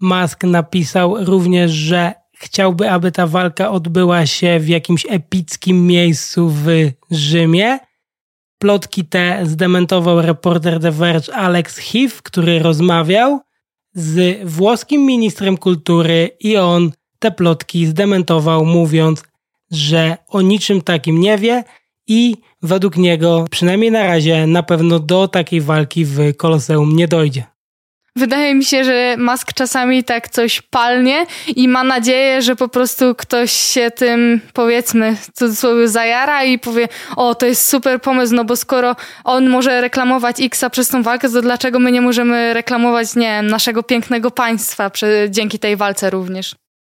[0.02, 6.68] Musk napisał również, że chciałby, aby ta walka odbyła się w jakimś epickim miejscu w
[7.12, 7.80] Rzymie.
[8.60, 13.42] Plotki te zdementował reporter The Verge Alex Heath, który rozmawiał
[13.94, 19.24] z włoskim ministrem kultury i on te plotki zdementował, mówiąc,
[19.72, 21.64] że o niczym takim nie wie
[22.08, 27.44] i według niego, przynajmniej na razie, na pewno do takiej walki w Koloseum nie dojdzie.
[28.16, 33.16] Wydaje mi się, że Musk czasami tak coś palnie i ma nadzieję, że po prostu
[33.16, 38.46] ktoś się tym, powiedzmy, w cudzysłowie zajara i powie, o, to jest super pomysł, no
[38.46, 43.16] bo skoro on może reklamować Xa przez tą walkę, to dlaczego my nie możemy reklamować,
[43.16, 46.56] nie wiem, naszego pięknego państwa przy, dzięki tej walce również?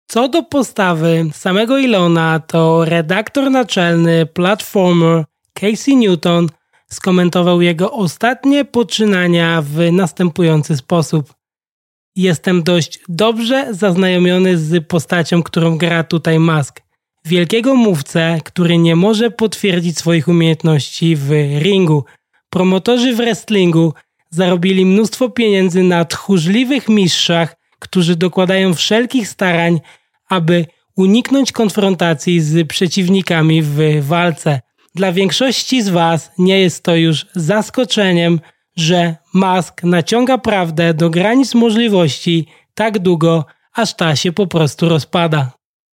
[0.06, 6.48] Co do postawy samego Ilona, to redaktor naczelny Platformer Casey Newton
[6.92, 11.34] skomentował jego ostatnie poczynania w następujący sposób.
[12.16, 16.82] Jestem dość dobrze zaznajomiony z postacią, którą gra tutaj Musk.
[17.24, 22.04] Wielkiego mówcę, który nie może potwierdzić swoich umiejętności w ringu.
[22.50, 23.94] Promotorzy w wrestlingu
[24.30, 29.80] zarobili mnóstwo pieniędzy na tchórzliwych mistrzach, którzy dokładają wszelkich starań,
[30.28, 34.60] aby uniknąć konfrontacji z przeciwnikami w walce.
[34.94, 38.40] Dla większości z Was nie jest to już zaskoczeniem,
[38.76, 45.52] że Musk naciąga prawdę do granic możliwości tak długo, aż ta się po prostu rozpada.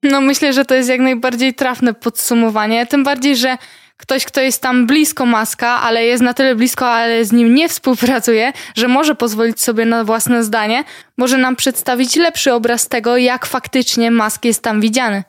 [0.04, 3.58] No myślę, że to jest jak najbardziej trafne podsumowanie, tym bardziej, że
[3.97, 7.69] ktoś, kto jest tam blisko Maska, ale jest na tyle blisko, ale z nim nie
[7.69, 10.84] współpracuje, że może pozwolić sobie na własne zdanie,
[11.17, 15.23] może nam przedstawić lepszy obraz tego, jak faktycznie Mask jest tam widziany.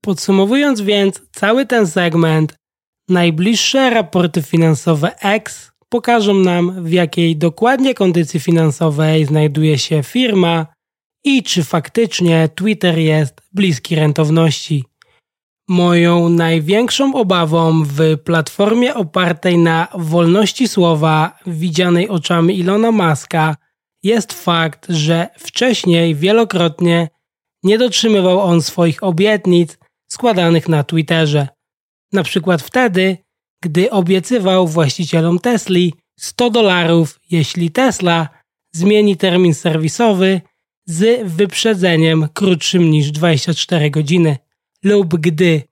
[0.00, 2.54] Podsumowując więc cały ten segment,
[3.08, 10.66] najbliższe raporty finansowe X pokażą nam, w jakiej dokładnie kondycji finansowej znajduje się firma
[11.24, 14.84] i czy faktycznie Twitter jest bliski rentowności.
[15.68, 23.56] Moją największą obawą w platformie opartej na wolności słowa, widzianej oczami Ilona Maska,
[24.02, 27.08] jest fakt, że wcześniej wielokrotnie
[27.62, 31.48] nie dotrzymywał on swoich obietnic składanych na Twitterze.
[32.12, 33.16] Na przykład wtedy,
[33.62, 38.28] gdy obiecywał właścicielom Tesli 100 dolarów, jeśli Tesla
[38.72, 40.40] zmieni termin serwisowy
[40.86, 44.36] z wyprzedzeniem krótszym niż 24 godziny
[44.82, 45.62] lub gdy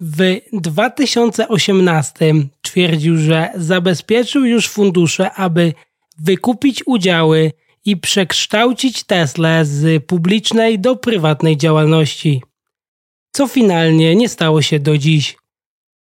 [0.00, 5.72] w 2018 twierdził, że zabezpieczył już fundusze, aby
[6.18, 7.52] wykupić udziały
[7.84, 12.42] i przekształcić Tesla z publicznej do prywatnej działalności.
[13.32, 15.36] Co finalnie nie stało się do dziś.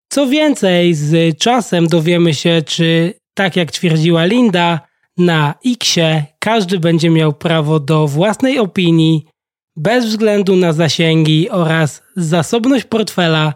[0.09, 4.79] Co więcej, z czasem dowiemy się, czy tak jak twierdziła Linda,
[5.17, 9.25] na Xie każdy będzie miał prawo do własnej opinii,
[9.75, 13.53] bez względu na zasięgi oraz zasobność portfela,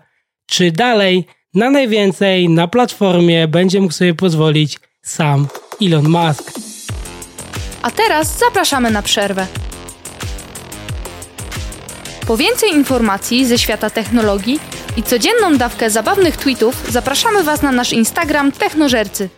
[0.49, 5.47] czy dalej na najwięcej na platformie będzie mógł sobie pozwolić sam
[5.81, 6.51] Elon Musk.
[7.81, 9.47] A teraz zapraszamy na przerwę.
[12.27, 14.59] Po więcej informacji ze świata technologii
[14.97, 19.29] i codzienną dawkę zabawnych tweetów zapraszamy Was na nasz Instagram Technożercy.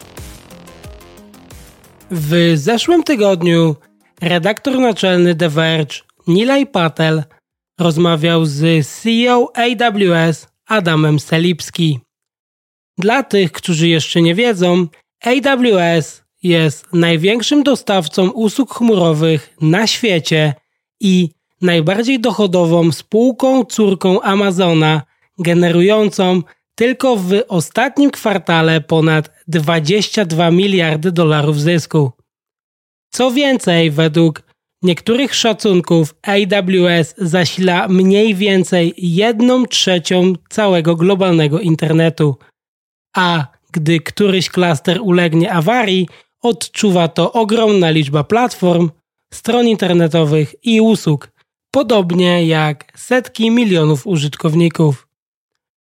[2.12, 3.76] W zeszłym tygodniu
[4.22, 5.96] redaktor naczelny The Verge
[6.28, 7.24] Nilay Patel
[7.80, 12.00] rozmawiał z CEO AWS Adamem Selipski.
[12.98, 14.88] Dla tych, którzy jeszcze nie wiedzą,
[15.24, 20.54] AWS jest największym dostawcą usług chmurowych na świecie
[21.00, 21.30] i
[21.62, 25.02] najbardziej dochodową spółką córką Amazona,
[25.40, 26.42] generującą
[26.76, 32.12] tylko w ostatnim kwartale ponad 22 miliardy dolarów zysku.
[33.10, 34.42] Co więcej, według
[34.82, 42.38] niektórych szacunków AWS zasila mniej więcej 1 trzecią całego globalnego internetu,
[43.16, 46.08] a gdy któryś klaster ulegnie awarii,
[46.42, 48.90] odczuwa to ogromna liczba platform,
[49.34, 51.32] stron internetowych i usług,
[51.72, 55.08] podobnie jak setki milionów użytkowników.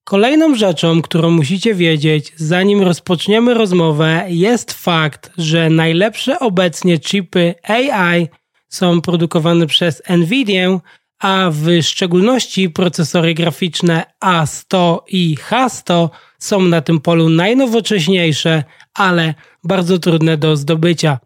[0.09, 8.29] Kolejną rzeczą, którą musicie wiedzieć, zanim rozpoczniemy rozmowę, jest fakt, że najlepsze obecnie chipy AI
[8.69, 10.81] są produkowane przez Nvidia,
[11.19, 18.64] a w szczególności procesory graficzne A100 i H100 są na tym polu najnowocześniejsze,
[18.95, 21.19] ale bardzo trudne do zdobycia,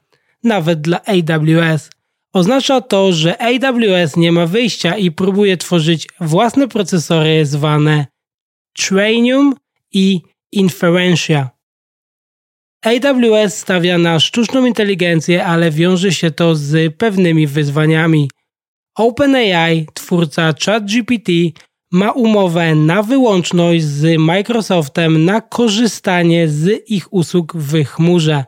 [0.44, 1.90] nawet dla AWS.
[2.32, 8.06] Oznacza to, że AWS nie ma wyjścia i próbuje tworzyć własne procesory zwane
[8.72, 9.54] Trainium
[9.92, 10.20] i
[10.52, 11.50] Inferentia.
[12.84, 18.30] AWS stawia na sztuczną inteligencję, ale wiąże się to z pewnymi wyzwaniami.
[18.94, 21.32] OpenAI, twórca ChatGPT,
[21.92, 28.44] ma umowę na wyłączność z Microsoftem na korzystanie z ich usług w chmurze.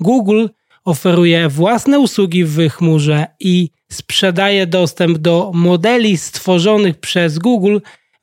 [0.00, 0.46] Google
[0.84, 7.78] oferuje własne usługi w chmurze i sprzedaje dostęp do modeli stworzonych przez Google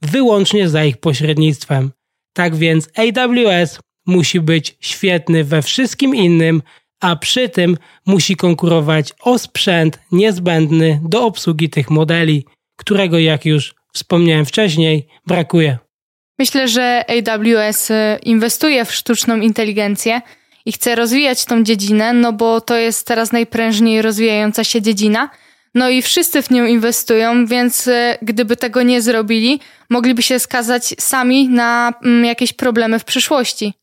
[0.05, 1.91] wyłącznie za ich pośrednictwem.
[2.33, 6.61] Tak więc AWS musi być świetny we wszystkim innym,
[7.01, 12.45] a przy tym musi konkurować o sprzęt niezbędny do obsługi tych modeli,
[12.77, 15.77] którego jak już wspomniałem wcześniej, brakuje.
[16.39, 17.91] Myślę, że AWS
[18.23, 20.21] inwestuje w sztuczną inteligencję
[20.65, 25.29] i chce rozwijać tą dziedzinę, no bo to jest teraz najprężniej rozwijająca się dziedzina.
[25.75, 29.59] No i wszyscy w nią inwestują, więc y, gdyby tego nie zrobili,
[29.89, 33.73] mogliby się skazać sami na mm, jakieś problemy w przyszłości.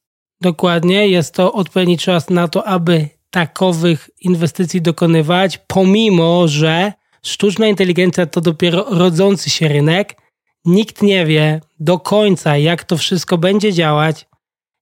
[0.41, 8.27] Dokładnie, jest to odpowiedni czas na to, aby takowych inwestycji dokonywać, pomimo że sztuczna inteligencja
[8.27, 10.17] to dopiero rodzący się rynek.
[10.65, 14.27] Nikt nie wie do końca, jak to wszystko będzie działać.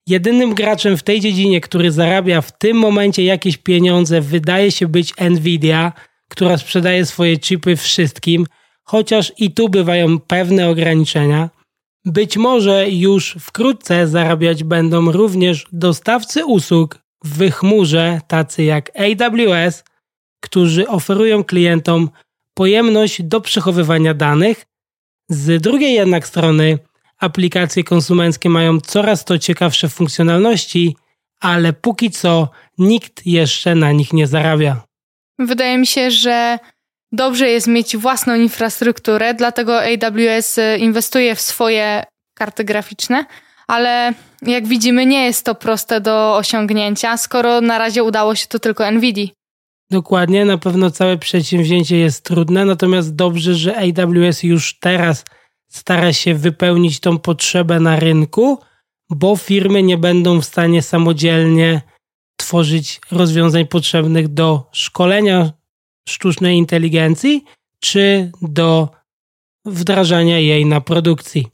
[0.07, 5.15] Jedynym graczem w tej dziedzinie, który zarabia w tym momencie jakieś pieniądze, wydaje się być
[5.31, 5.93] Nvidia,
[6.31, 8.47] która sprzedaje swoje chipy wszystkim,
[8.85, 11.51] chociaż i tu bywają pewne ograniczenia.
[12.05, 19.85] Być może już wkrótce zarabiać będą również dostawcy usług w chmurze, tacy jak AWS,
[20.41, 22.11] którzy oferują klientom
[22.55, 24.67] pojemność do przechowywania danych.
[25.29, 26.79] Z drugiej jednak strony,
[27.19, 30.97] aplikacje konsumenckie mają coraz to ciekawsze funkcjonalności,
[31.41, 34.90] ale póki co nikt jeszcze na nich nie zarabia.
[35.41, 36.59] Wydaje mi się, że
[37.13, 43.25] dobrze jest mieć własną infrastrukturę, dlatego AWS inwestuje w swoje karty graficzne,
[43.67, 48.59] ale jak widzimy, nie jest to proste do osiągnięcia, skoro na razie udało się to
[48.59, 49.27] tylko Nvidia.
[49.91, 55.25] Dokładnie, na pewno całe przedsięwzięcie jest trudne, natomiast dobrze, że AWS już teraz
[55.69, 58.59] stara się wypełnić tą potrzebę na rynku,
[59.11, 61.81] bo firmy nie będą w stanie samodzielnie
[62.51, 65.53] tworzyć rozwiązań potrzebnych do szkolenia
[66.09, 67.45] sztucznej inteligencji
[67.81, 68.89] czy do
[69.65, 71.47] wdrażania jej na produkcji.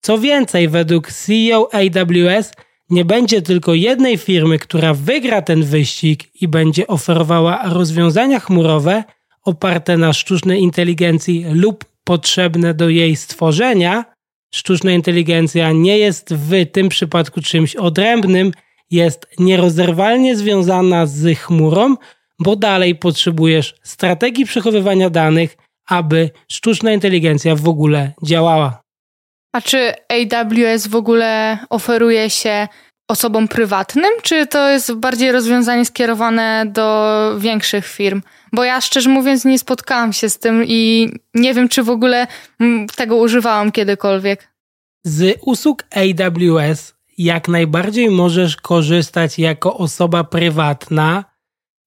[0.00, 2.52] Co więcej, według CEO AWS
[2.90, 9.04] nie będzie tylko jednej firmy, która wygra ten wyścig i będzie oferowała rozwiązania chmurowe
[9.44, 14.04] oparte na sztucznej inteligencji lub potrzebne do jej stworzenia.
[14.54, 18.52] Sztuczna inteligencja nie jest w tym przypadku czymś odrębnym,
[18.92, 21.96] jest nierozerwalnie związana z chmurą,
[22.38, 25.56] bo dalej potrzebujesz strategii przechowywania danych,
[25.88, 28.82] aby sztuczna inteligencja w ogóle działała.
[29.52, 32.68] A czy AWS w ogóle oferuje się
[33.08, 38.22] osobom prywatnym, czy to jest bardziej rozwiązanie skierowane do większych firm?
[38.52, 42.26] bo ja szczerze mówiąc nie spotkałam się z tym i nie wiem, czy w ogóle
[42.60, 44.48] mm, tego używałam kiedykolwiek.
[45.04, 51.24] Z usług AWS jak najbardziej możesz korzystać jako osoba prywatna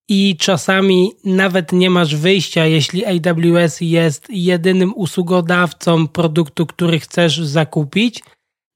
[0.09, 8.23] i czasami nawet nie masz wyjścia, jeśli AWS jest jedynym usługodawcą produktu, który chcesz zakupić.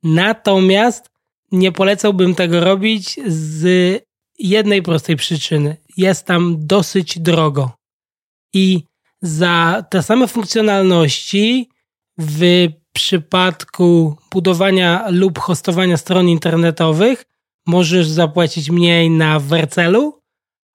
[0.04, 1.10] Natomiast
[1.52, 3.64] nie polecałbym tego robić z
[4.40, 5.78] jednej prostej przyczyny.
[5.98, 7.72] Jest tam dosyć drogo.
[8.54, 8.84] I
[9.22, 11.70] za te same funkcjonalności
[12.18, 12.68] w
[13.00, 17.26] przypadku budowania lub hostowania stron internetowych
[17.68, 20.22] możesz zapłacić mniej na Vercelu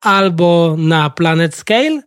[0.00, 2.02] albo na Planet Scale.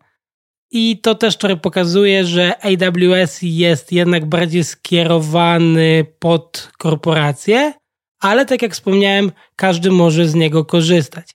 [0.72, 7.74] I to też trochę pokazuje, że AWS jest jednak bardziej skierowany pod korporacje,
[8.20, 11.32] ale tak jak wspomniałem, każdy może z niego korzystać.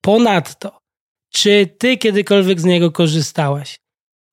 [0.00, 0.80] Ponadto,
[1.34, 3.85] czy ty kiedykolwiek z niego korzystałaś?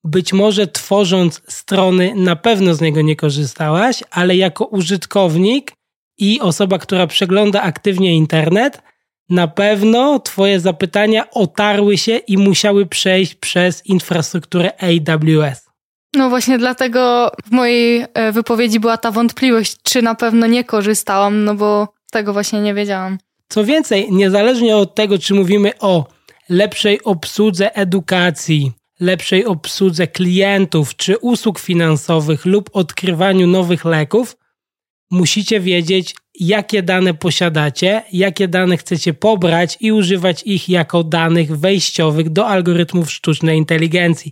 [0.04, 5.72] Być może tworząc strony, na pewno z niego nie korzystałaś, ale jako użytkownik
[6.18, 8.82] i osoba, która przegląda aktywnie internet,
[9.30, 15.70] na pewno Twoje zapytania otarły się i musiały przejść przez infrastrukturę AWS.
[16.16, 21.44] No właśnie dlatego w mojej e, wypowiedzi była ta wątpliwość, czy na pewno nie korzystałam,
[21.44, 23.18] no bo tego właśnie nie wiedziałam.
[23.50, 26.06] Co więcej, niezależnie od tego, czy mówimy o
[26.50, 28.72] lepszej obsłudze edukacji,
[29.04, 34.38] lepszej obsłudze klientów czy usług finansowych lub odkrywaniu nowych leków,
[35.12, 42.30] musicie wiedzieć, jakie dane posiadacie, jakie dane chcecie pobrać i używać ich jako danych wejściowych
[42.30, 44.32] do algorytmów sztucznej inteligencji,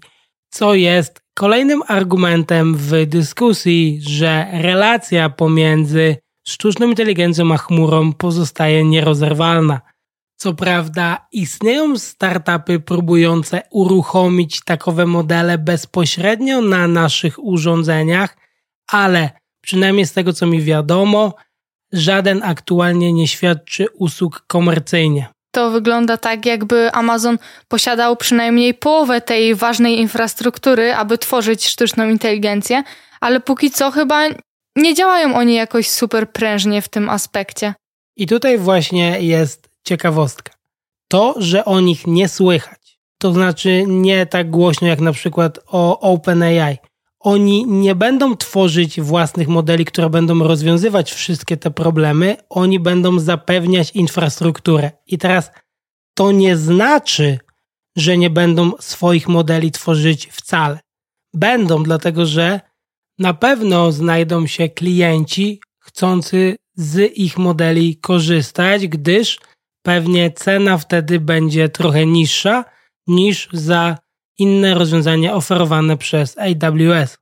[0.50, 6.18] co jest kolejnym argumentem w dyskusji, że relacja pomiędzy
[6.48, 9.82] sztuczną inteligencją a chmurą pozostaje nierozerwalna.
[10.42, 18.38] Co prawda, istnieją startupy próbujące uruchomić takowe modele bezpośrednio na naszych urządzeniach,
[18.88, 19.30] ale
[19.62, 21.34] przynajmniej z tego co mi wiadomo,
[21.92, 25.28] żaden aktualnie nie świadczy usług komercyjnie.
[25.52, 27.38] To wygląda tak, jakby Amazon
[27.68, 32.84] posiadał przynajmniej połowę tej ważnej infrastruktury, aby tworzyć sztuczną inteligencję,
[33.20, 34.22] ale póki co chyba
[34.76, 37.74] nie działają oni jakoś super prężnie w tym aspekcie.
[38.18, 40.54] I tutaj właśnie jest ciekawostka.
[41.08, 46.00] To, że o nich nie słychać, to znaczy nie tak głośno jak na przykład o
[46.00, 46.78] OpenAI.
[47.20, 53.92] Oni nie będą tworzyć własnych modeli, które będą rozwiązywać wszystkie te problemy, oni będą zapewniać
[53.92, 54.92] infrastrukturę.
[55.08, 55.52] I teraz
[56.14, 57.40] to nie znaczy,
[57.96, 60.80] że nie będą swoich modeli tworzyć wcale.
[61.34, 62.60] Będą, dlatego że
[63.20, 69.40] na pewno znajdą się klienci chcący z ich modeli korzystać, gdyż
[69.82, 72.66] pewnie cena wtedy będzie trochę niższa
[73.08, 73.98] niż za
[74.38, 77.18] inne rozwiązania oferowane przez AWS.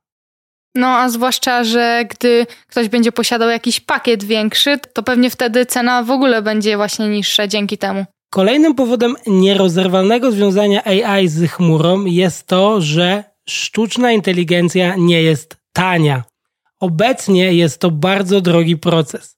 [0.74, 6.02] No, a zwłaszcza, że gdy ktoś będzie posiadał jakiś pakiet większy, to pewnie wtedy cena
[6.02, 8.04] w ogóle będzie właśnie niższa dzięki temu.
[8.30, 16.24] Kolejnym powodem nierozerwalnego związania AI z chmurą jest to, że sztuczna inteligencja nie jest tania.
[16.80, 19.36] Obecnie jest to bardzo drogi proces.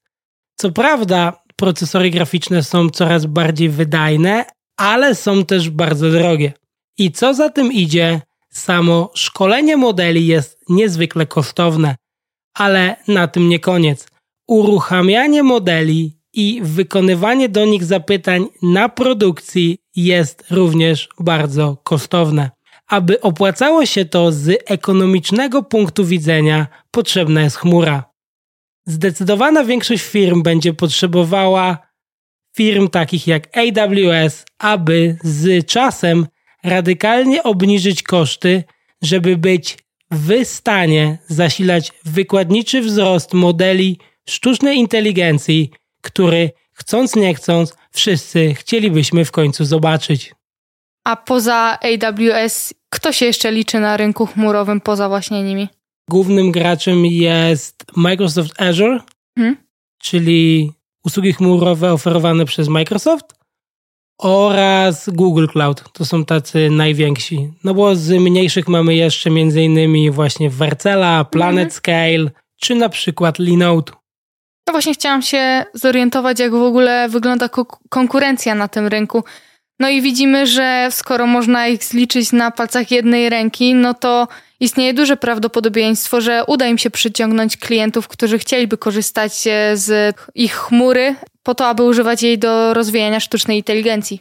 [0.56, 4.44] Co prawda, procesory graficzne są coraz bardziej wydajne,
[4.76, 6.52] ale są też bardzo drogie.
[6.98, 11.96] I co za tym idzie, samo szkolenie modeli jest niezwykle kosztowne.
[12.54, 14.06] Ale na tym nie koniec.
[14.46, 22.50] Uruchamianie modeli i wykonywanie do nich zapytań na produkcji jest również bardzo kosztowne.
[22.88, 28.11] Aby opłacało się to z ekonomicznego punktu widzenia, potrzebna jest chmura.
[28.86, 31.78] Zdecydowana większość firm będzie potrzebowała
[32.56, 36.26] firm takich jak AWS, aby z czasem
[36.64, 38.64] radykalnie obniżyć koszty,
[39.02, 39.78] żeby być
[40.10, 45.70] w stanie zasilać wykładniczy wzrost modeli sztucznej inteligencji,
[46.00, 50.34] który chcąc nie chcąc wszyscy chcielibyśmy w końcu zobaczyć.
[51.04, 55.68] A poza AWS, kto się jeszcze liczy na rynku chmurowym poza właśnie nimi?
[56.10, 59.00] Głównym graczem jest Microsoft Azure,
[59.38, 59.56] hmm?
[59.98, 60.72] czyli
[61.04, 63.34] usługi chmurowe oferowane przez Microsoft
[64.18, 65.92] oraz Google Cloud.
[65.92, 67.52] To są tacy najwięksi.
[67.64, 70.12] No bo z mniejszych mamy jeszcze m.in.
[70.12, 71.70] właśnie Vercela, Planet mhm.
[71.70, 72.30] Scale,
[72.60, 73.92] czy na przykład Linode.
[74.66, 77.48] No właśnie chciałam się zorientować, jak w ogóle wygląda
[77.88, 79.24] konkurencja na tym rynku.
[79.80, 84.28] No i widzimy, że skoro można ich zliczyć na palcach jednej ręki, no to
[84.62, 89.32] istnieje duże prawdopodobieństwo, że uda im się przyciągnąć klientów, którzy chcieliby korzystać
[89.74, 94.20] z ich chmury po to, aby używać jej do rozwijania sztucznej inteligencji.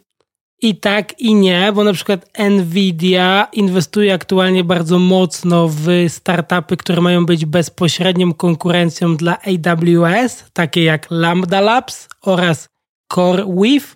[0.62, 7.02] I tak i nie, bo na przykład Nvidia inwestuje aktualnie bardzo mocno w startupy, które
[7.02, 12.70] mają być bezpośrednią konkurencją dla AWS, takie jak Lambda Labs oraz
[13.08, 13.96] CoreWeave,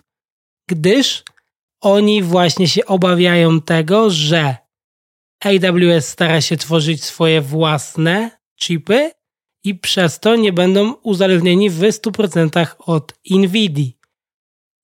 [0.68, 1.22] gdyż
[1.80, 4.65] oni właśnie się obawiają tego, że
[5.44, 8.30] AWS stara się tworzyć swoje własne
[8.60, 9.10] chipy
[9.64, 13.92] i przez to nie będą uzależnieni w 100% od Nvidia.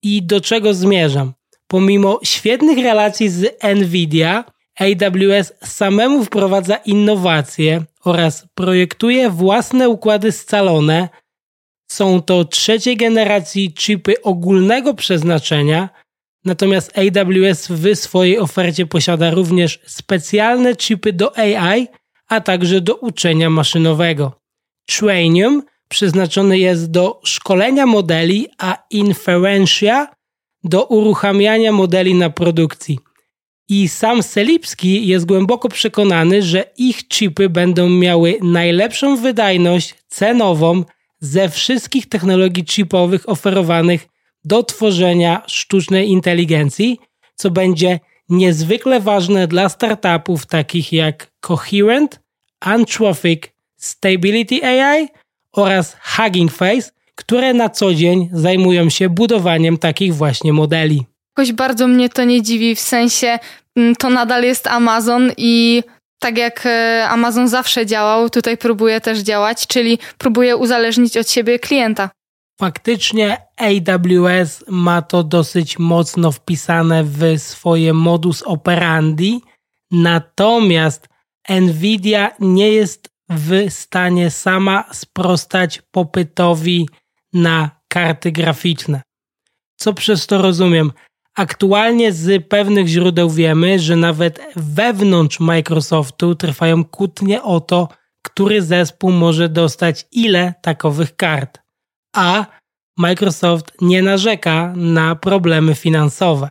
[0.03, 1.33] I do czego zmierzam?
[1.67, 4.45] Pomimo świetnych relacji z Nvidia,
[4.79, 11.09] AWS samemu wprowadza innowacje oraz projektuje własne układy scalone.
[11.91, 15.89] Są to trzeciej generacji chipy ogólnego przeznaczenia,
[16.45, 21.87] natomiast AWS w swojej ofercie posiada również specjalne chipy do AI,
[22.27, 24.39] a także do uczenia maszynowego.
[24.85, 30.07] Trainium przeznaczony jest do szkolenia modeli, a Inferentia
[30.63, 32.99] do uruchamiania modeli na produkcji.
[33.69, 40.83] I sam Selipski jest głęboko przekonany, że ich chipy będą miały najlepszą wydajność cenową
[41.19, 44.07] ze wszystkich technologii chipowych oferowanych
[44.45, 46.99] do tworzenia sztucznej inteligencji,
[47.35, 52.19] co będzie niezwykle ważne dla startupów takich jak Coherent,
[52.59, 53.43] Anthropic,
[53.77, 55.07] Stability AI
[55.53, 61.05] oraz Hugging Face, które na co dzień zajmują się budowaniem takich właśnie modeli.
[61.37, 63.39] Jakoś bardzo mnie to nie dziwi, w sensie
[63.75, 65.83] mm, to nadal jest Amazon i
[66.19, 71.59] tak jak e, Amazon zawsze działał, tutaj próbuje też działać, czyli próbuje uzależnić od siebie
[71.59, 72.09] klienta.
[72.63, 79.41] Faktycznie AWS ma to dosyć mocno wpisane w swoje modus operandi,
[79.91, 81.09] natomiast
[81.49, 86.89] Nvidia nie jest w stanie sama sprostać popytowi
[87.33, 89.01] na karty graficzne.
[89.75, 90.91] Co przez to rozumiem?
[91.35, 97.87] Aktualnie z pewnych źródeł wiemy, że nawet wewnątrz Microsoftu trwają kłótnie o to,
[98.21, 101.62] który zespół może dostać ile takowych kart.
[102.13, 102.45] A
[102.97, 106.49] Microsoft nie narzeka na problemy finansowe.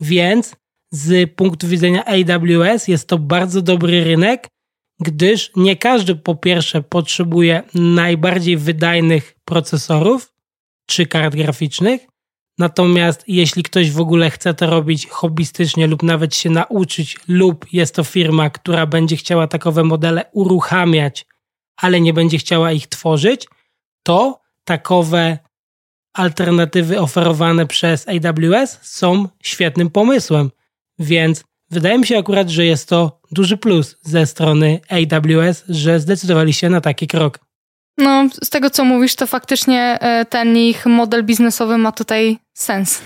[0.00, 0.56] Więc
[0.90, 4.48] z punktu widzenia AWS jest to bardzo dobry rynek,
[5.00, 10.32] gdyż nie każdy po pierwsze potrzebuje najbardziej wydajnych procesorów
[10.86, 12.06] czy kart graficznych,
[12.58, 17.94] natomiast jeśli ktoś w ogóle chce to robić hobbystycznie lub nawet się nauczyć lub jest
[17.94, 21.26] to firma, która będzie chciała takowe modele uruchamiać,
[21.76, 23.46] ale nie będzie chciała ich tworzyć,
[24.02, 25.38] to takowe
[26.14, 30.50] alternatywy oferowane przez AWS są świetnym pomysłem.
[30.98, 36.52] Więc Wydaje mi się akurat, że jest to duży plus ze strony AWS, że zdecydowali
[36.52, 37.38] się na taki krok.
[37.98, 43.02] No, z tego co mówisz, to faktycznie e, ten ich model biznesowy ma tutaj sens.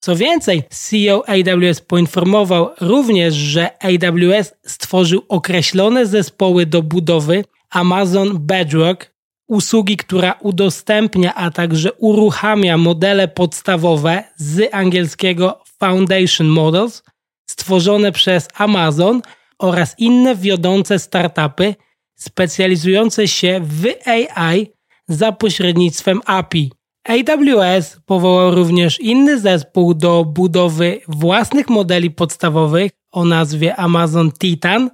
[0.00, 9.10] Co więcej, CEO AWS poinformował również, że AWS stworzył określone zespoły do budowy Amazon Bedrock,
[9.48, 17.02] usługi, która udostępnia, a także uruchamia modele podstawowe z angielskiego Foundation Models–
[17.50, 19.22] stworzone przez Amazon
[19.58, 21.74] oraz inne wiodące startupy
[22.14, 24.66] specjalizujące się w AI
[25.08, 26.72] za pośrednictwem API.
[27.04, 34.90] AWS powołał również inny zespół do budowy własnych modeli podstawowych o nazwie Amazon Titan.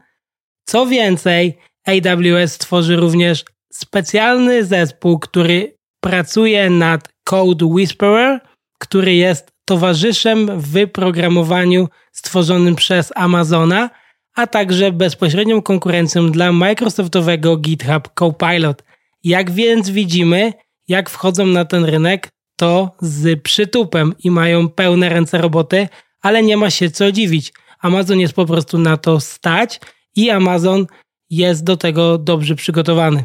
[0.65, 8.41] Co więcej, AWS tworzy również specjalny zespół, który pracuje nad Code Whisperer,
[8.79, 13.91] który jest towarzyszem w programowaniu stworzonym przez Amazona,
[14.35, 18.83] a także bezpośrednią konkurencją dla Microsoftowego GitHub Copilot.
[19.25, 20.53] Jak więc widzimy,
[20.89, 25.89] jak wchodzą na ten rynek, to z przytupem i mają pełne ręce roboty,
[26.23, 27.53] ale nie ma się co dziwić.
[27.81, 29.81] Amazon jest po prostu na to stać
[30.17, 30.87] i Amazon
[31.31, 33.25] jest do tego dobrze przygotowany.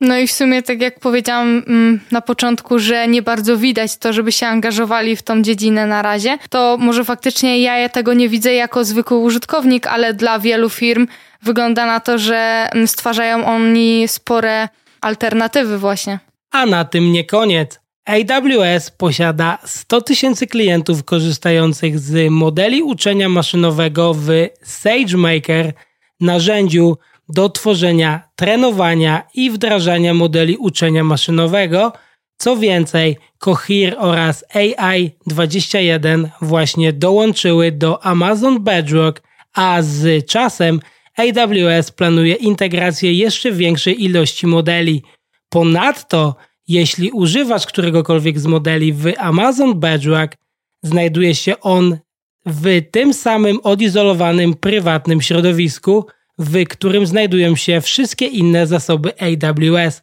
[0.00, 4.12] No i w sumie, tak jak powiedziałam mm, na początku, że nie bardzo widać to,
[4.12, 8.54] żeby się angażowali w tą dziedzinę na razie, to może faktycznie ja tego nie widzę
[8.54, 11.06] jako zwykły użytkownik, ale dla wielu firm
[11.42, 14.68] wygląda na to, że mm, stwarzają oni spore
[15.00, 16.18] alternatywy właśnie.
[16.50, 17.80] A na tym nie koniec.
[18.06, 24.28] AWS posiada 100 tysięcy klientów korzystających z modeli uczenia maszynowego w
[24.62, 25.72] SageMaker,
[26.20, 31.92] narzędziu do tworzenia, trenowania i wdrażania modeli uczenia maszynowego.
[32.38, 39.22] Co więcej, Cohere oraz AI21 właśnie dołączyły do Amazon Bedrock,
[39.54, 40.80] a z czasem
[41.16, 45.02] AWS planuje integrację jeszcze większej ilości modeli.
[45.48, 46.36] Ponadto,
[46.68, 50.36] jeśli używasz któregokolwiek z modeli w Amazon Bedrock,
[50.84, 51.98] Znajduje się on
[52.46, 56.06] w tym samym odizolowanym, prywatnym środowisku,
[56.38, 60.02] w którym znajdują się wszystkie inne zasoby AWS.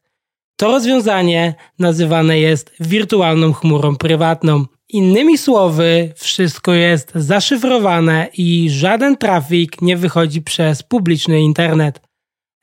[0.55, 4.65] To rozwiązanie nazywane jest wirtualną chmurą prywatną.
[4.89, 12.01] Innymi słowy, wszystko jest zaszyfrowane i żaden trafik nie wychodzi przez publiczny internet.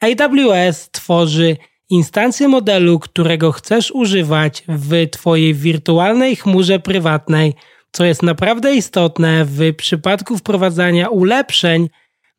[0.01, 1.57] AWS tworzy
[1.91, 7.55] instancję modelu, którego chcesz używać w Twojej wirtualnej chmurze prywatnej,
[7.93, 11.89] co jest naprawdę istotne w przypadku wprowadzania ulepszeń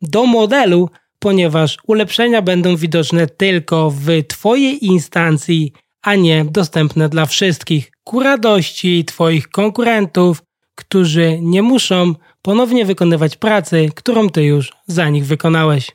[0.01, 0.89] do modelu,
[1.19, 9.05] ponieważ ulepszenia będą widoczne tylko w Twojej instancji, a nie dostępne dla wszystkich, ku radości
[9.05, 10.43] Twoich konkurentów,
[10.75, 15.91] którzy nie muszą ponownie wykonywać pracy, którą Ty już za nich wykonałeś.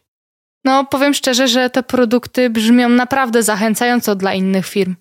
[0.64, 4.96] No, powiem szczerze, że te produkty brzmią naprawdę zachęcająco dla innych firm.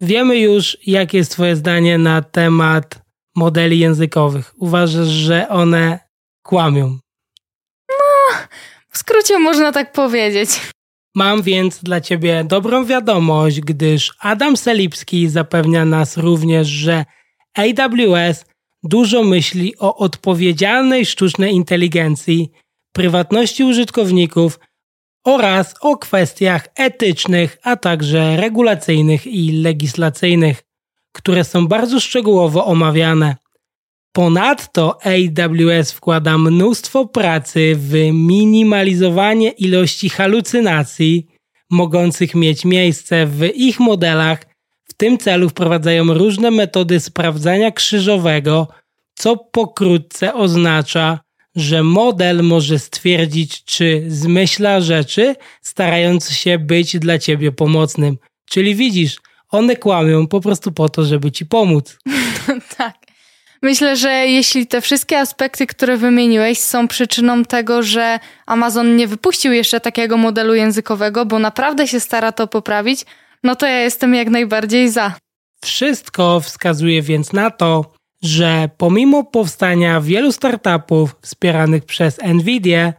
[0.00, 3.02] Wiemy już, jakie jest Twoje zdanie na temat
[3.36, 4.54] modeli językowych.
[4.58, 5.98] Uważasz, że one
[6.42, 6.98] kłamią?
[7.88, 8.36] No,
[8.96, 10.50] w skrócie można tak powiedzieć.
[11.14, 17.04] Mam więc dla Ciebie dobrą wiadomość, gdyż Adam Selipski zapewnia nas również, że
[17.54, 18.44] AWS
[18.82, 22.50] dużo myśli o odpowiedzialnej sztucznej inteligencji,
[22.92, 24.60] prywatności użytkowników
[25.24, 30.62] oraz o kwestiach etycznych, a także regulacyjnych i legislacyjnych,
[31.12, 33.36] które są bardzo szczegółowo omawiane.
[34.16, 41.26] Ponadto AWS wkłada mnóstwo pracy w minimalizowanie ilości halucynacji
[41.70, 44.46] mogących mieć miejsce w ich modelach.
[44.84, 48.68] W tym celu wprowadzają różne metody sprawdzania krzyżowego,
[49.14, 51.20] co pokrótce oznacza,
[51.56, 58.18] że model może stwierdzić, czy zmyśla rzeczy, starając się być dla ciebie pomocnym.
[58.48, 59.16] Czyli widzisz,
[59.50, 61.98] one kłamią po prostu po to, żeby ci pomóc.
[62.78, 63.05] tak.
[63.62, 69.52] Myślę, że jeśli te wszystkie aspekty, które wymieniłeś, są przyczyną tego, że Amazon nie wypuścił
[69.52, 73.04] jeszcze takiego modelu językowego, bo naprawdę się stara to poprawić,
[73.42, 75.14] no to ja jestem jak najbardziej za.
[75.64, 77.92] Wszystko wskazuje więc na to,
[78.22, 82.92] że pomimo powstania wielu startupów wspieranych przez Nvidia,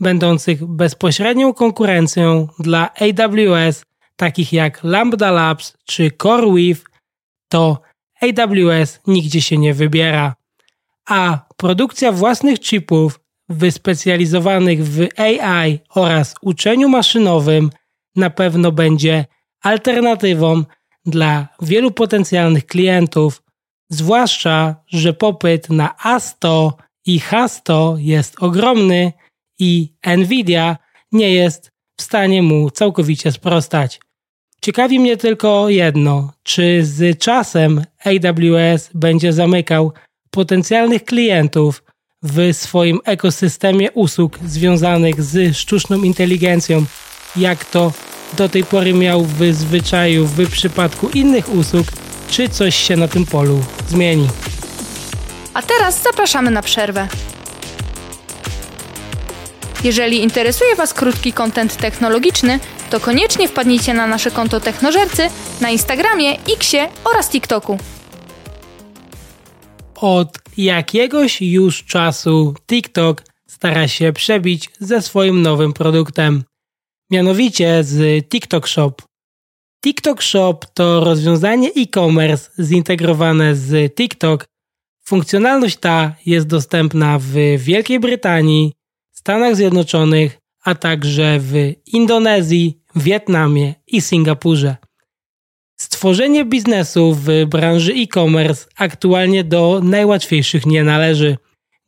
[0.00, 3.84] będących bezpośrednią konkurencją dla AWS,
[4.16, 6.84] takich jak Lambda Labs czy CoreWeave,
[7.48, 7.78] to
[8.20, 10.34] AWS nigdzie się nie wybiera.
[11.08, 17.70] A produkcja własnych chipów wyspecjalizowanych w AI oraz uczeniu maszynowym
[18.16, 19.24] na pewno będzie
[19.62, 20.64] alternatywą
[21.06, 23.42] dla wielu potencjalnych klientów,
[23.90, 26.70] zwłaszcza, że popyt na A100
[27.06, 29.12] i H100 jest ogromny
[29.58, 30.76] i Nvidia
[31.12, 34.00] nie jest w stanie mu całkowicie sprostać.
[34.64, 39.92] Ciekawi mnie tylko jedno, czy z czasem AWS będzie zamykał
[40.30, 41.82] potencjalnych klientów
[42.22, 46.84] w swoim ekosystemie usług związanych z sztuczną inteligencją,
[47.36, 47.92] jak to
[48.36, 51.86] do tej pory miał w zwyczaju w przypadku innych usług,
[52.30, 54.28] czy coś się na tym polu zmieni.
[55.54, 57.08] A teraz zapraszamy na przerwę.
[59.84, 62.60] Jeżeli interesuje Was krótki kontent technologiczny,
[62.94, 65.22] to koniecznie wpadnijcie na nasze konto Technożercy
[65.60, 67.78] na Instagramie, Xie oraz TikToku.
[69.94, 76.44] Od jakiegoś już czasu TikTok stara się przebić ze swoim nowym produktem,
[77.10, 78.92] mianowicie z TikTok Shop.
[79.84, 84.44] TikTok Shop to rozwiązanie e-commerce zintegrowane z TikTok.
[85.04, 88.72] Funkcjonalność ta jest dostępna w Wielkiej Brytanii,
[89.12, 91.54] Stanach Zjednoczonych, a także w
[91.86, 94.76] Indonezji, Wietnamie i Singapurze.
[95.76, 101.36] Stworzenie biznesu w branży e-commerce aktualnie do najłatwiejszych nie należy,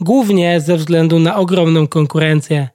[0.00, 2.68] głównie ze względu na ogromną konkurencję.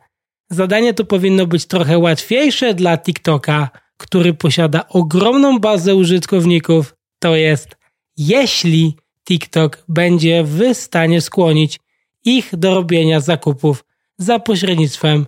[0.50, 7.78] Zadanie to powinno być trochę łatwiejsze dla TikToka, który posiada ogromną bazę użytkowników, to jest
[8.18, 8.96] jeśli
[9.28, 11.80] TikTok będzie w stanie skłonić
[12.26, 13.86] ich do robienia zakupów
[14.18, 15.26] za pośrednictwem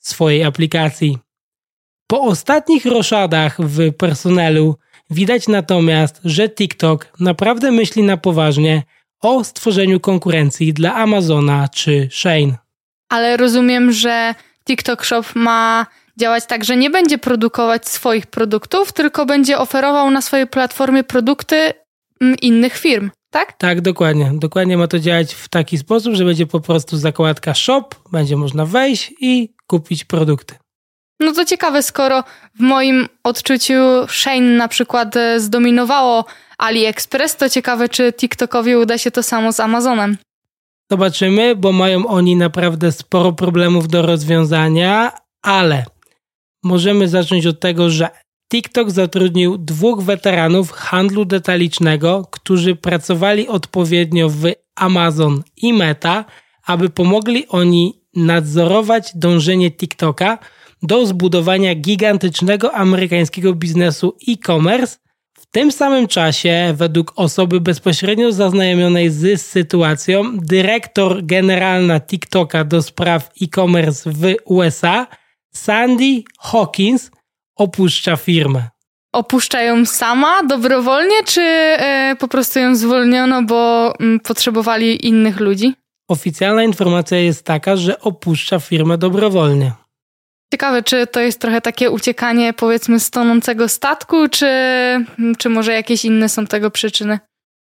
[0.00, 1.25] swojej aplikacji.
[2.06, 4.76] Po ostatnich roszadach w personelu
[5.10, 8.82] widać natomiast, że TikTok naprawdę myśli na poważnie
[9.22, 12.58] o stworzeniu konkurencji dla Amazona czy Shane.
[13.08, 14.34] Ale rozumiem, że
[14.66, 15.86] TikTok Shop ma
[16.20, 21.72] działać tak, że nie będzie produkować swoich produktów, tylko będzie oferował na swojej platformie produkty
[22.20, 23.52] mm, innych firm, tak?
[23.58, 24.32] Tak, dokładnie.
[24.34, 28.66] Dokładnie ma to działać w taki sposób, że będzie po prostu zakładka shop, będzie można
[28.66, 30.54] wejść i kupić produkty.
[31.20, 33.74] No to ciekawe, skoro w moim odczuciu
[34.08, 36.24] Shane na przykład e, zdominowało
[36.58, 40.16] AliExpress, to ciekawe, czy TikTokowi uda się to samo z Amazonem.
[40.90, 45.12] Zobaczymy, bo mają oni naprawdę sporo problemów do rozwiązania,
[45.42, 45.84] ale
[46.62, 48.08] możemy zacząć od tego, że
[48.52, 56.24] TikTok zatrudnił dwóch weteranów handlu detalicznego, którzy pracowali odpowiednio w Amazon i Meta,
[56.66, 60.38] aby pomogli oni nadzorować dążenie TikToka
[60.82, 64.96] do zbudowania gigantycznego amerykańskiego biznesu e-commerce.
[65.38, 73.30] W tym samym czasie, według osoby bezpośrednio zaznajomionej z sytuacją, dyrektor generalna TikToka do spraw
[73.42, 75.06] e-commerce w USA,
[75.54, 77.10] Sandy Hawkins,
[77.56, 78.68] opuszcza firmę.
[79.12, 85.74] Opuszcza ją sama dobrowolnie, czy e, po prostu ją zwolniono, bo mm, potrzebowali innych ludzi?
[86.08, 89.72] Oficjalna informacja jest taka, że opuszcza firmę dobrowolnie.
[90.52, 94.46] Ciekawe, czy to jest trochę takie uciekanie powiedzmy z tonącego statku, czy,
[95.38, 97.18] czy może jakieś inne są tego przyczyny?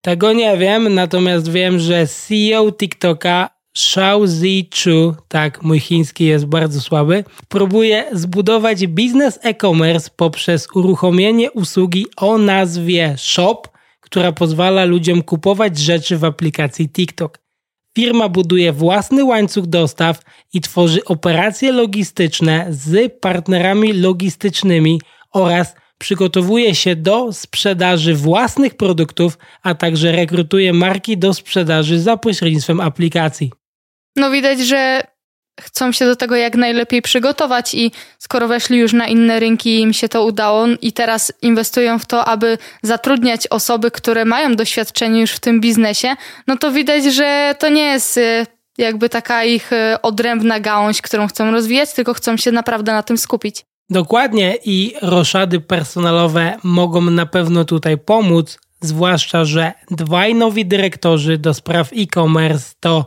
[0.02, 6.46] Tego nie wiem, natomiast wiem, że CEO TikToka Shao Zi Chu, tak, mój chiński jest
[6.46, 13.62] bardzo słaby, próbuje zbudować biznes e-commerce poprzez uruchomienie usługi o nazwie Shop,
[14.00, 17.38] która pozwala ludziom kupować rzeczy w aplikacji TikTok.
[17.98, 20.20] Firma buduje własny łańcuch dostaw
[20.52, 25.00] i tworzy operacje logistyczne z partnerami logistycznymi
[25.32, 32.80] oraz przygotowuje się do sprzedaży własnych produktów, a także rekrutuje marki do sprzedaży za pośrednictwem
[32.80, 33.52] aplikacji.
[34.16, 35.02] No widać, że
[35.60, 39.80] chcą się do tego jak najlepiej przygotować i skoro weszli już na inne rynki i
[39.80, 45.20] im się to udało i teraz inwestują w to, aby zatrudniać osoby, które mają doświadczenie
[45.20, 46.14] już w tym biznesie,
[46.46, 48.46] no to widać, że to nie jest y,
[48.78, 53.18] jakby taka ich y, odrębna gałąź, którą chcą rozwijać, tylko chcą się naprawdę na tym
[53.18, 53.64] skupić.
[53.90, 61.54] Dokładnie i roszady personalowe mogą na pewno tutaj pomóc, zwłaszcza, że dwaj nowi dyrektorzy do
[61.54, 63.06] spraw e-commerce to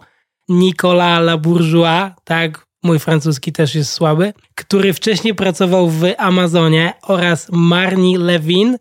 [0.51, 8.17] Nicolas Labourgeois, tak, mój francuski też jest słaby, który wcześniej pracował w Amazonie oraz Marnie
[8.17, 8.77] Levin,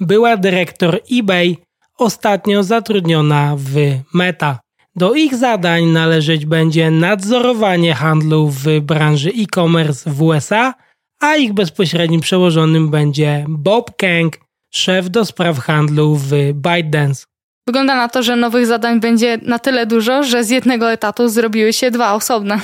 [0.00, 1.56] była dyrektor eBay,
[1.98, 3.74] ostatnio zatrudniona w
[4.14, 4.58] Meta.
[4.96, 10.74] Do ich zadań należeć będzie nadzorowanie handlu w branży e-commerce w USA,
[11.20, 14.38] a ich bezpośrednim przełożonym będzie Bob Kang,
[14.74, 17.26] szef do spraw handlu w ByteDance.
[17.66, 21.72] Wygląda na to, że nowych zadań będzie na tyle dużo, że z jednego etatu zrobiły
[21.72, 22.60] się dwa osobne.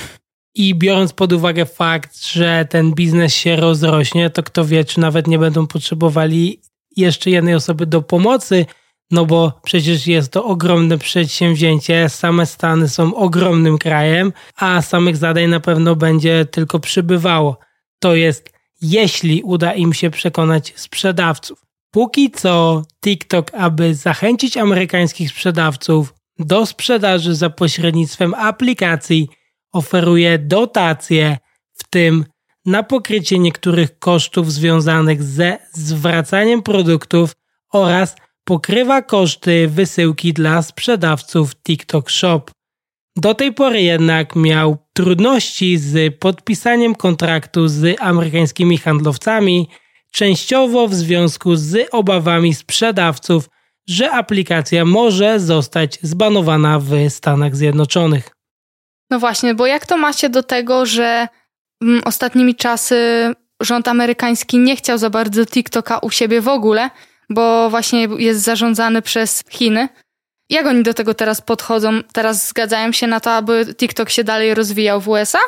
[0.55, 5.27] I biorąc pod uwagę fakt, że ten biznes się rozrośnie, to kto wie, czy nawet
[5.27, 6.61] nie będą potrzebowali
[6.97, 8.67] jeszcze jednej osoby do pomocy,
[9.11, 12.09] no bo przecież jest to ogromne przedsięwzięcie.
[12.09, 17.59] Same Stany są ogromnym krajem, a samych zadań na pewno będzie tylko przybywało.
[17.99, 21.72] To jest, jeśli uda im się przekonać sprzedawców.
[21.95, 29.29] Póki co TikTok, aby zachęcić amerykańskich sprzedawców do sprzedaży za pośrednictwem aplikacji,
[29.73, 31.39] oferuje dotacje,
[31.75, 32.25] w tym
[32.67, 37.33] na pokrycie niektórych kosztów związanych ze zwracaniem produktów
[37.73, 42.43] oraz pokrywa koszty wysyłki dla sprzedawców TikTok Shop.
[43.17, 49.69] Do tej pory jednak miał trudności z podpisaniem kontraktu z amerykańskimi handlowcami
[50.13, 53.49] częściowo w związku z obawami sprzedawców,
[53.89, 58.31] że aplikacja może zostać zbanowana w Stanach Zjednoczonych.
[59.11, 61.29] No właśnie, bo jak to ma się do tego, że
[61.83, 62.97] mm, ostatnimi czasy
[63.63, 66.91] rząd amerykański nie chciał za bardzo TikToka u siebie w ogóle,
[67.31, 69.89] bo właśnie jest zarządzany przez Chiny.
[70.51, 72.03] Jak oni do tego teraz podchodzą?
[72.13, 75.39] Teraz zgadzają się na to, aby TikTok się dalej rozwijał w USA?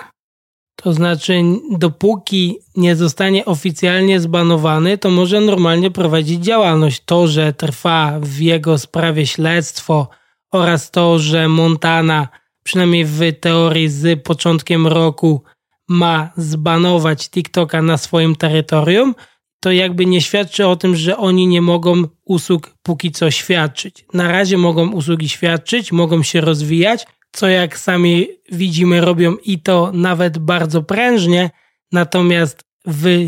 [0.76, 7.02] To znaczy, dopóki nie zostanie oficjalnie zbanowany, to może normalnie prowadzić działalność.
[7.06, 10.08] To, że trwa w jego sprawie śledztwo
[10.52, 12.28] oraz to, że Montana,
[12.62, 15.42] przynajmniej w teorii z początkiem roku,
[15.88, 19.14] ma zbanować TikToka na swoim terytorium,
[19.60, 24.04] to jakby nie świadczy o tym, że oni nie mogą usług póki co świadczyć.
[24.14, 29.90] Na razie mogą usługi świadczyć, mogą się rozwijać, co jak sami widzimy robią i to
[29.92, 31.50] nawet bardzo prężnie,
[31.92, 32.64] natomiast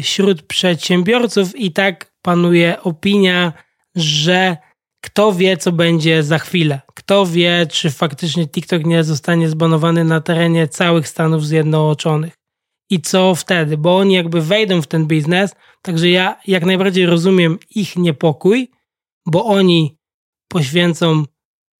[0.02, 3.52] wśród przedsiębiorców i tak panuje opinia,
[3.94, 4.56] że
[5.00, 6.80] kto wie, co będzie za chwilę.
[6.94, 12.34] Kto wie, czy faktycznie TikTok nie zostanie zbanowany na terenie całych Stanów Zjednoczonych.
[12.90, 13.76] I co wtedy?
[13.76, 18.70] Bo oni jakby wejdą w ten biznes, także ja jak najbardziej rozumiem ich niepokój,
[19.26, 19.96] bo oni
[20.48, 21.24] poświęcą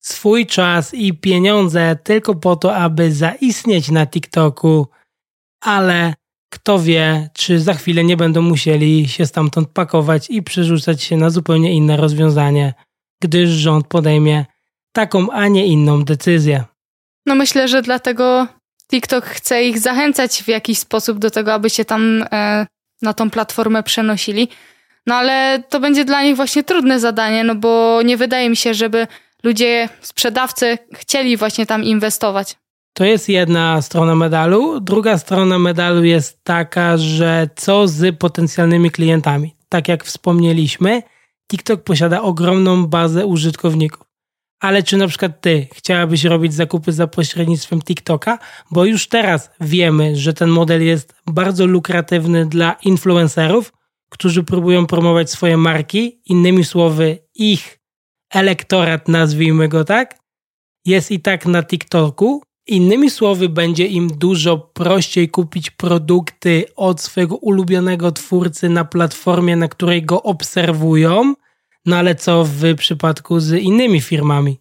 [0.09, 4.87] swój czas i pieniądze tylko po to, aby zaistnieć na TikToku,
[5.61, 6.15] ale
[6.51, 11.31] kto wie, czy za chwilę nie będą musieli się stamtąd pakować i przerzucać się na
[11.31, 12.75] zupełnie inne rozwiązanie,
[13.23, 14.45] gdyż rząd podejmie
[14.93, 16.65] taką, a nie inną decyzję.
[17.27, 18.47] No myślę, że dlatego
[18.91, 22.67] TikTok chce ich zachęcać w jakiś sposób do tego, aby się tam e,
[23.03, 24.49] na tą platformę przenosili.
[25.07, 28.75] No ale to będzie dla nich właśnie trudne zadanie, no bo nie wydaje mi się,
[28.75, 29.07] żeby
[29.47, 32.57] ludzie, sprzedawcy chcieli właśnie tam inwestować.
[32.93, 34.81] To jest jedna strona medalu.
[34.81, 39.55] Druga strona medalu jest taka, że co z potencjalnymi klientami?
[39.69, 41.03] Tak jak wspomnieliśmy,
[41.51, 44.07] TikTok posiada ogromną bazę użytkowników.
[44.61, 48.39] Ale czy na przykład ty chciałabyś robić zakupy za pośrednictwem TikToka?
[48.71, 53.73] Bo już teraz wiemy, że ten model jest bardzo lukratywny dla influencerów,
[54.11, 57.76] którzy próbują promować swoje marki, innymi słowy, ich
[58.35, 60.19] elektorat, nazwijmy go tak,
[60.85, 62.43] jest i tak na TikToku.
[62.67, 69.69] Innymi słowy, będzie im dużo prościej kupić produkty od swojego ulubionego twórcy na platformie, na
[69.69, 71.35] której go obserwują.
[71.87, 74.59] No ale co w przypadku z innymi firmami?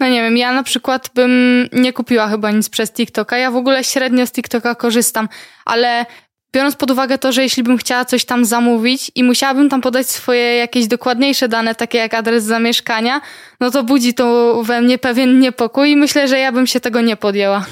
[0.00, 3.38] No nie wiem, ja na przykład bym nie kupiła chyba nic przez TikToka.
[3.38, 5.28] Ja w ogóle średnio z TikToka korzystam,
[5.64, 6.06] ale
[6.52, 10.10] biorąc pod uwagę to, że jeśli bym chciała coś tam zamówić i musiałabym tam podać
[10.10, 13.20] swoje jakieś dokładniejsze dane, takie jak adres zamieszkania,
[13.60, 17.00] no to budzi to we mnie pewien niepokój i myślę, że ja bym się tego
[17.00, 17.66] nie podjęła.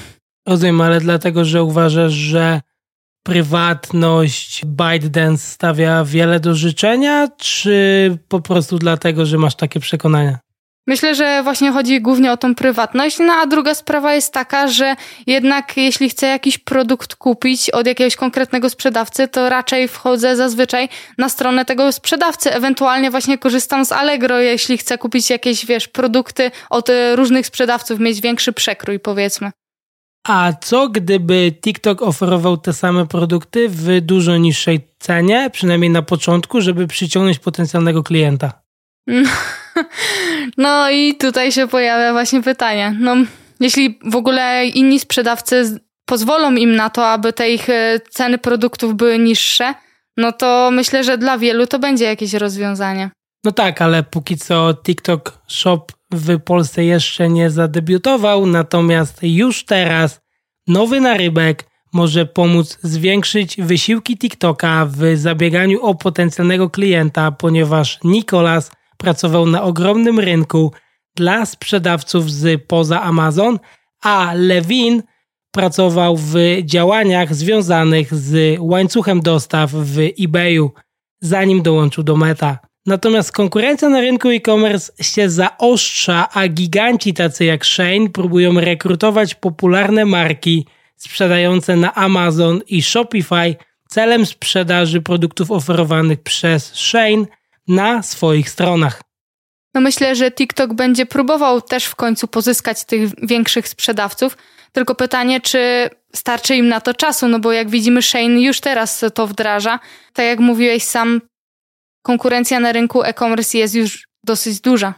[0.47, 2.61] Rozumiem, ale dlatego, że uważasz, że
[3.23, 10.39] prywatność ByteDance stawia wiele do życzenia, czy po prostu dlatego, że masz takie przekonania?
[10.87, 13.19] Myślę, że właśnie chodzi głównie o tą prywatność.
[13.19, 14.95] No a druga sprawa jest taka, że
[15.27, 21.29] jednak jeśli chcę jakiś produkt kupić od jakiegoś konkretnego sprzedawcy, to raczej wchodzę zazwyczaj na
[21.29, 22.53] stronę tego sprzedawcy.
[22.53, 28.21] Ewentualnie właśnie korzystam z Allegro, jeśli chcę kupić jakieś, wiesz, produkty od różnych sprzedawców, mieć
[28.21, 29.51] większy przekrój, powiedzmy.
[30.27, 36.61] A co gdyby TikTok oferował te same produkty w dużo niższej cenie, przynajmniej na początku,
[36.61, 38.61] żeby przyciągnąć potencjalnego klienta?
[39.07, 39.29] No
[40.91, 42.95] i tutaj się pojawia właśnie pytanie.
[42.99, 43.15] No,
[43.59, 48.95] jeśli w ogóle inni sprzedawcy pozwolą im na to, aby te ich e, ceny produktów
[48.95, 49.73] były niższe,
[50.17, 53.09] no to myślę, że dla wielu to będzie jakieś rozwiązanie.
[53.43, 60.19] No tak, ale póki co TikTok Shop w Polsce jeszcze nie zadebiutował, natomiast już teraz
[60.67, 69.45] nowy narybek może pomóc zwiększyć wysiłki TikToka w zabieganiu o potencjalnego klienta, ponieważ Nikolas pracował
[69.45, 70.71] na ogromnym rynku
[71.15, 73.59] dla sprzedawców z poza Amazon,
[74.01, 75.03] a Levin
[75.51, 80.71] pracował w działaniach związanych z łańcuchem dostaw w eBayu,
[81.21, 82.59] zanim dołączył do Meta.
[82.85, 90.05] Natomiast konkurencja na rynku e-commerce się zaostrza, a giganci tacy jak Shane próbują rekrutować popularne
[90.05, 93.55] marki sprzedające na Amazon i Shopify
[93.89, 97.25] celem sprzedaży produktów oferowanych przez Shane
[97.67, 99.01] na swoich stronach.
[99.73, 104.37] No myślę, że TikTok będzie próbował też w końcu pozyskać tych większych sprzedawców.
[104.71, 109.05] Tylko pytanie, czy starczy im na to czasu, no bo jak widzimy, Shane już teraz
[109.13, 109.79] to wdraża.
[110.13, 111.21] Tak jak mówiłeś sam,
[112.01, 114.93] konkurencja na rynku e-commerce jest już dosyć duża.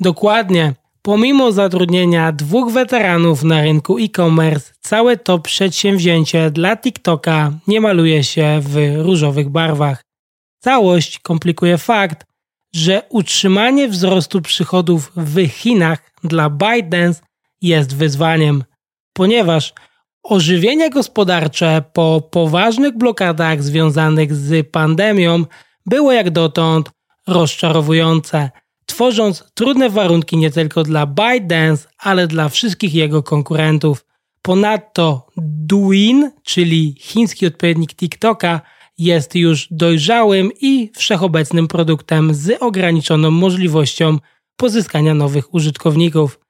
[0.00, 0.74] Dokładnie.
[1.02, 8.60] Pomimo zatrudnienia dwóch weteranów na rynku e-commerce, całe to przedsięwzięcie dla TikToka nie maluje się
[8.62, 10.02] w różowych barwach.
[10.62, 12.26] Całość komplikuje fakt,
[12.74, 17.20] że utrzymanie wzrostu przychodów w Chinach dla ByteDance
[17.62, 18.64] jest wyzwaniem,
[19.12, 19.74] ponieważ
[20.22, 25.44] ożywienie gospodarcze po poważnych blokadach związanych z pandemią
[25.86, 26.90] było jak dotąd
[27.26, 28.50] rozczarowujące,
[28.86, 34.04] tworząc trudne warunki nie tylko dla ByteDance, ale dla wszystkich jego konkurentów.
[34.42, 38.60] Ponadto Douyin, czyli chiński odpowiednik TikToka,
[38.98, 44.18] jest już dojrzałym i wszechobecnym produktem z ograniczoną możliwością
[44.56, 46.40] pozyskania nowych użytkowników.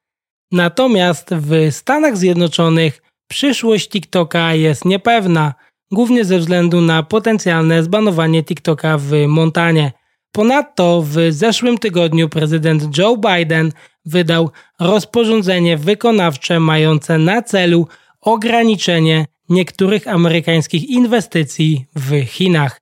[0.51, 5.53] Natomiast w Stanach Zjednoczonych przyszłość TikToka jest niepewna,
[5.91, 9.91] głównie ze względu na potencjalne zbanowanie TikToka w Montanie.
[10.31, 13.71] Ponadto w zeszłym tygodniu prezydent Joe Biden
[14.05, 17.87] wydał rozporządzenie wykonawcze mające na celu
[18.21, 22.81] ograniczenie niektórych amerykańskich inwestycji w Chinach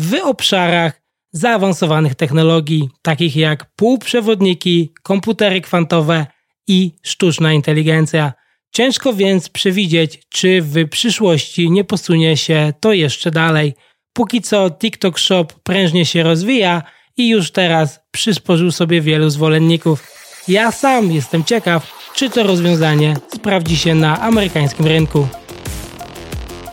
[0.00, 1.02] w obszarach
[1.32, 6.26] zaawansowanych technologii, takich jak półprzewodniki, komputery kwantowe
[6.68, 8.32] i sztuczna inteligencja.
[8.72, 13.74] Ciężko więc przewidzieć, czy w przyszłości nie posunie się to jeszcze dalej.
[14.12, 16.82] Póki co TikTok Shop prężnie się rozwija
[17.16, 20.12] i już teraz przysporzył sobie wielu zwolenników.
[20.48, 25.28] Ja sam jestem ciekaw, czy to rozwiązanie sprawdzi się na amerykańskim rynku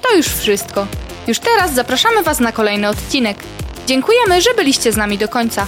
[0.09, 0.87] to już wszystko.
[1.27, 3.37] Już teraz zapraszamy Was na kolejny odcinek.
[3.87, 5.67] Dziękujemy, że byliście z nami do końca.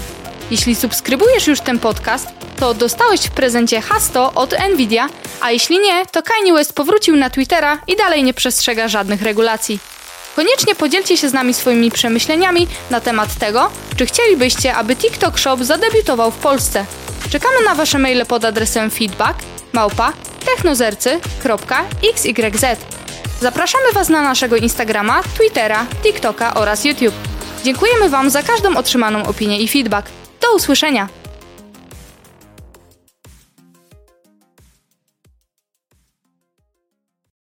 [0.51, 2.27] Jeśli subskrybujesz już ten podcast,
[2.59, 5.09] to dostałeś w prezencie hasto od Nvidia,
[5.41, 9.79] a jeśli nie, to Kanye West powrócił na Twittera i dalej nie przestrzega żadnych regulacji.
[10.35, 15.57] Koniecznie podzielcie się z nami swoimi przemyśleniami na temat tego, czy chcielibyście, aby TikTok Shop
[15.61, 16.85] zadebiutował w Polsce.
[17.29, 19.39] Czekamy na Wasze maile pod adresem feedback
[19.73, 20.13] małpa
[20.45, 23.06] technozercy.xyz.
[23.41, 27.15] Zapraszamy Was na naszego Instagrama, Twittera, TikToka oraz YouTube.
[27.63, 30.09] Dziękujemy Wam za każdą otrzymaną opinię i feedback.
[30.41, 31.09] Do usłyszenia!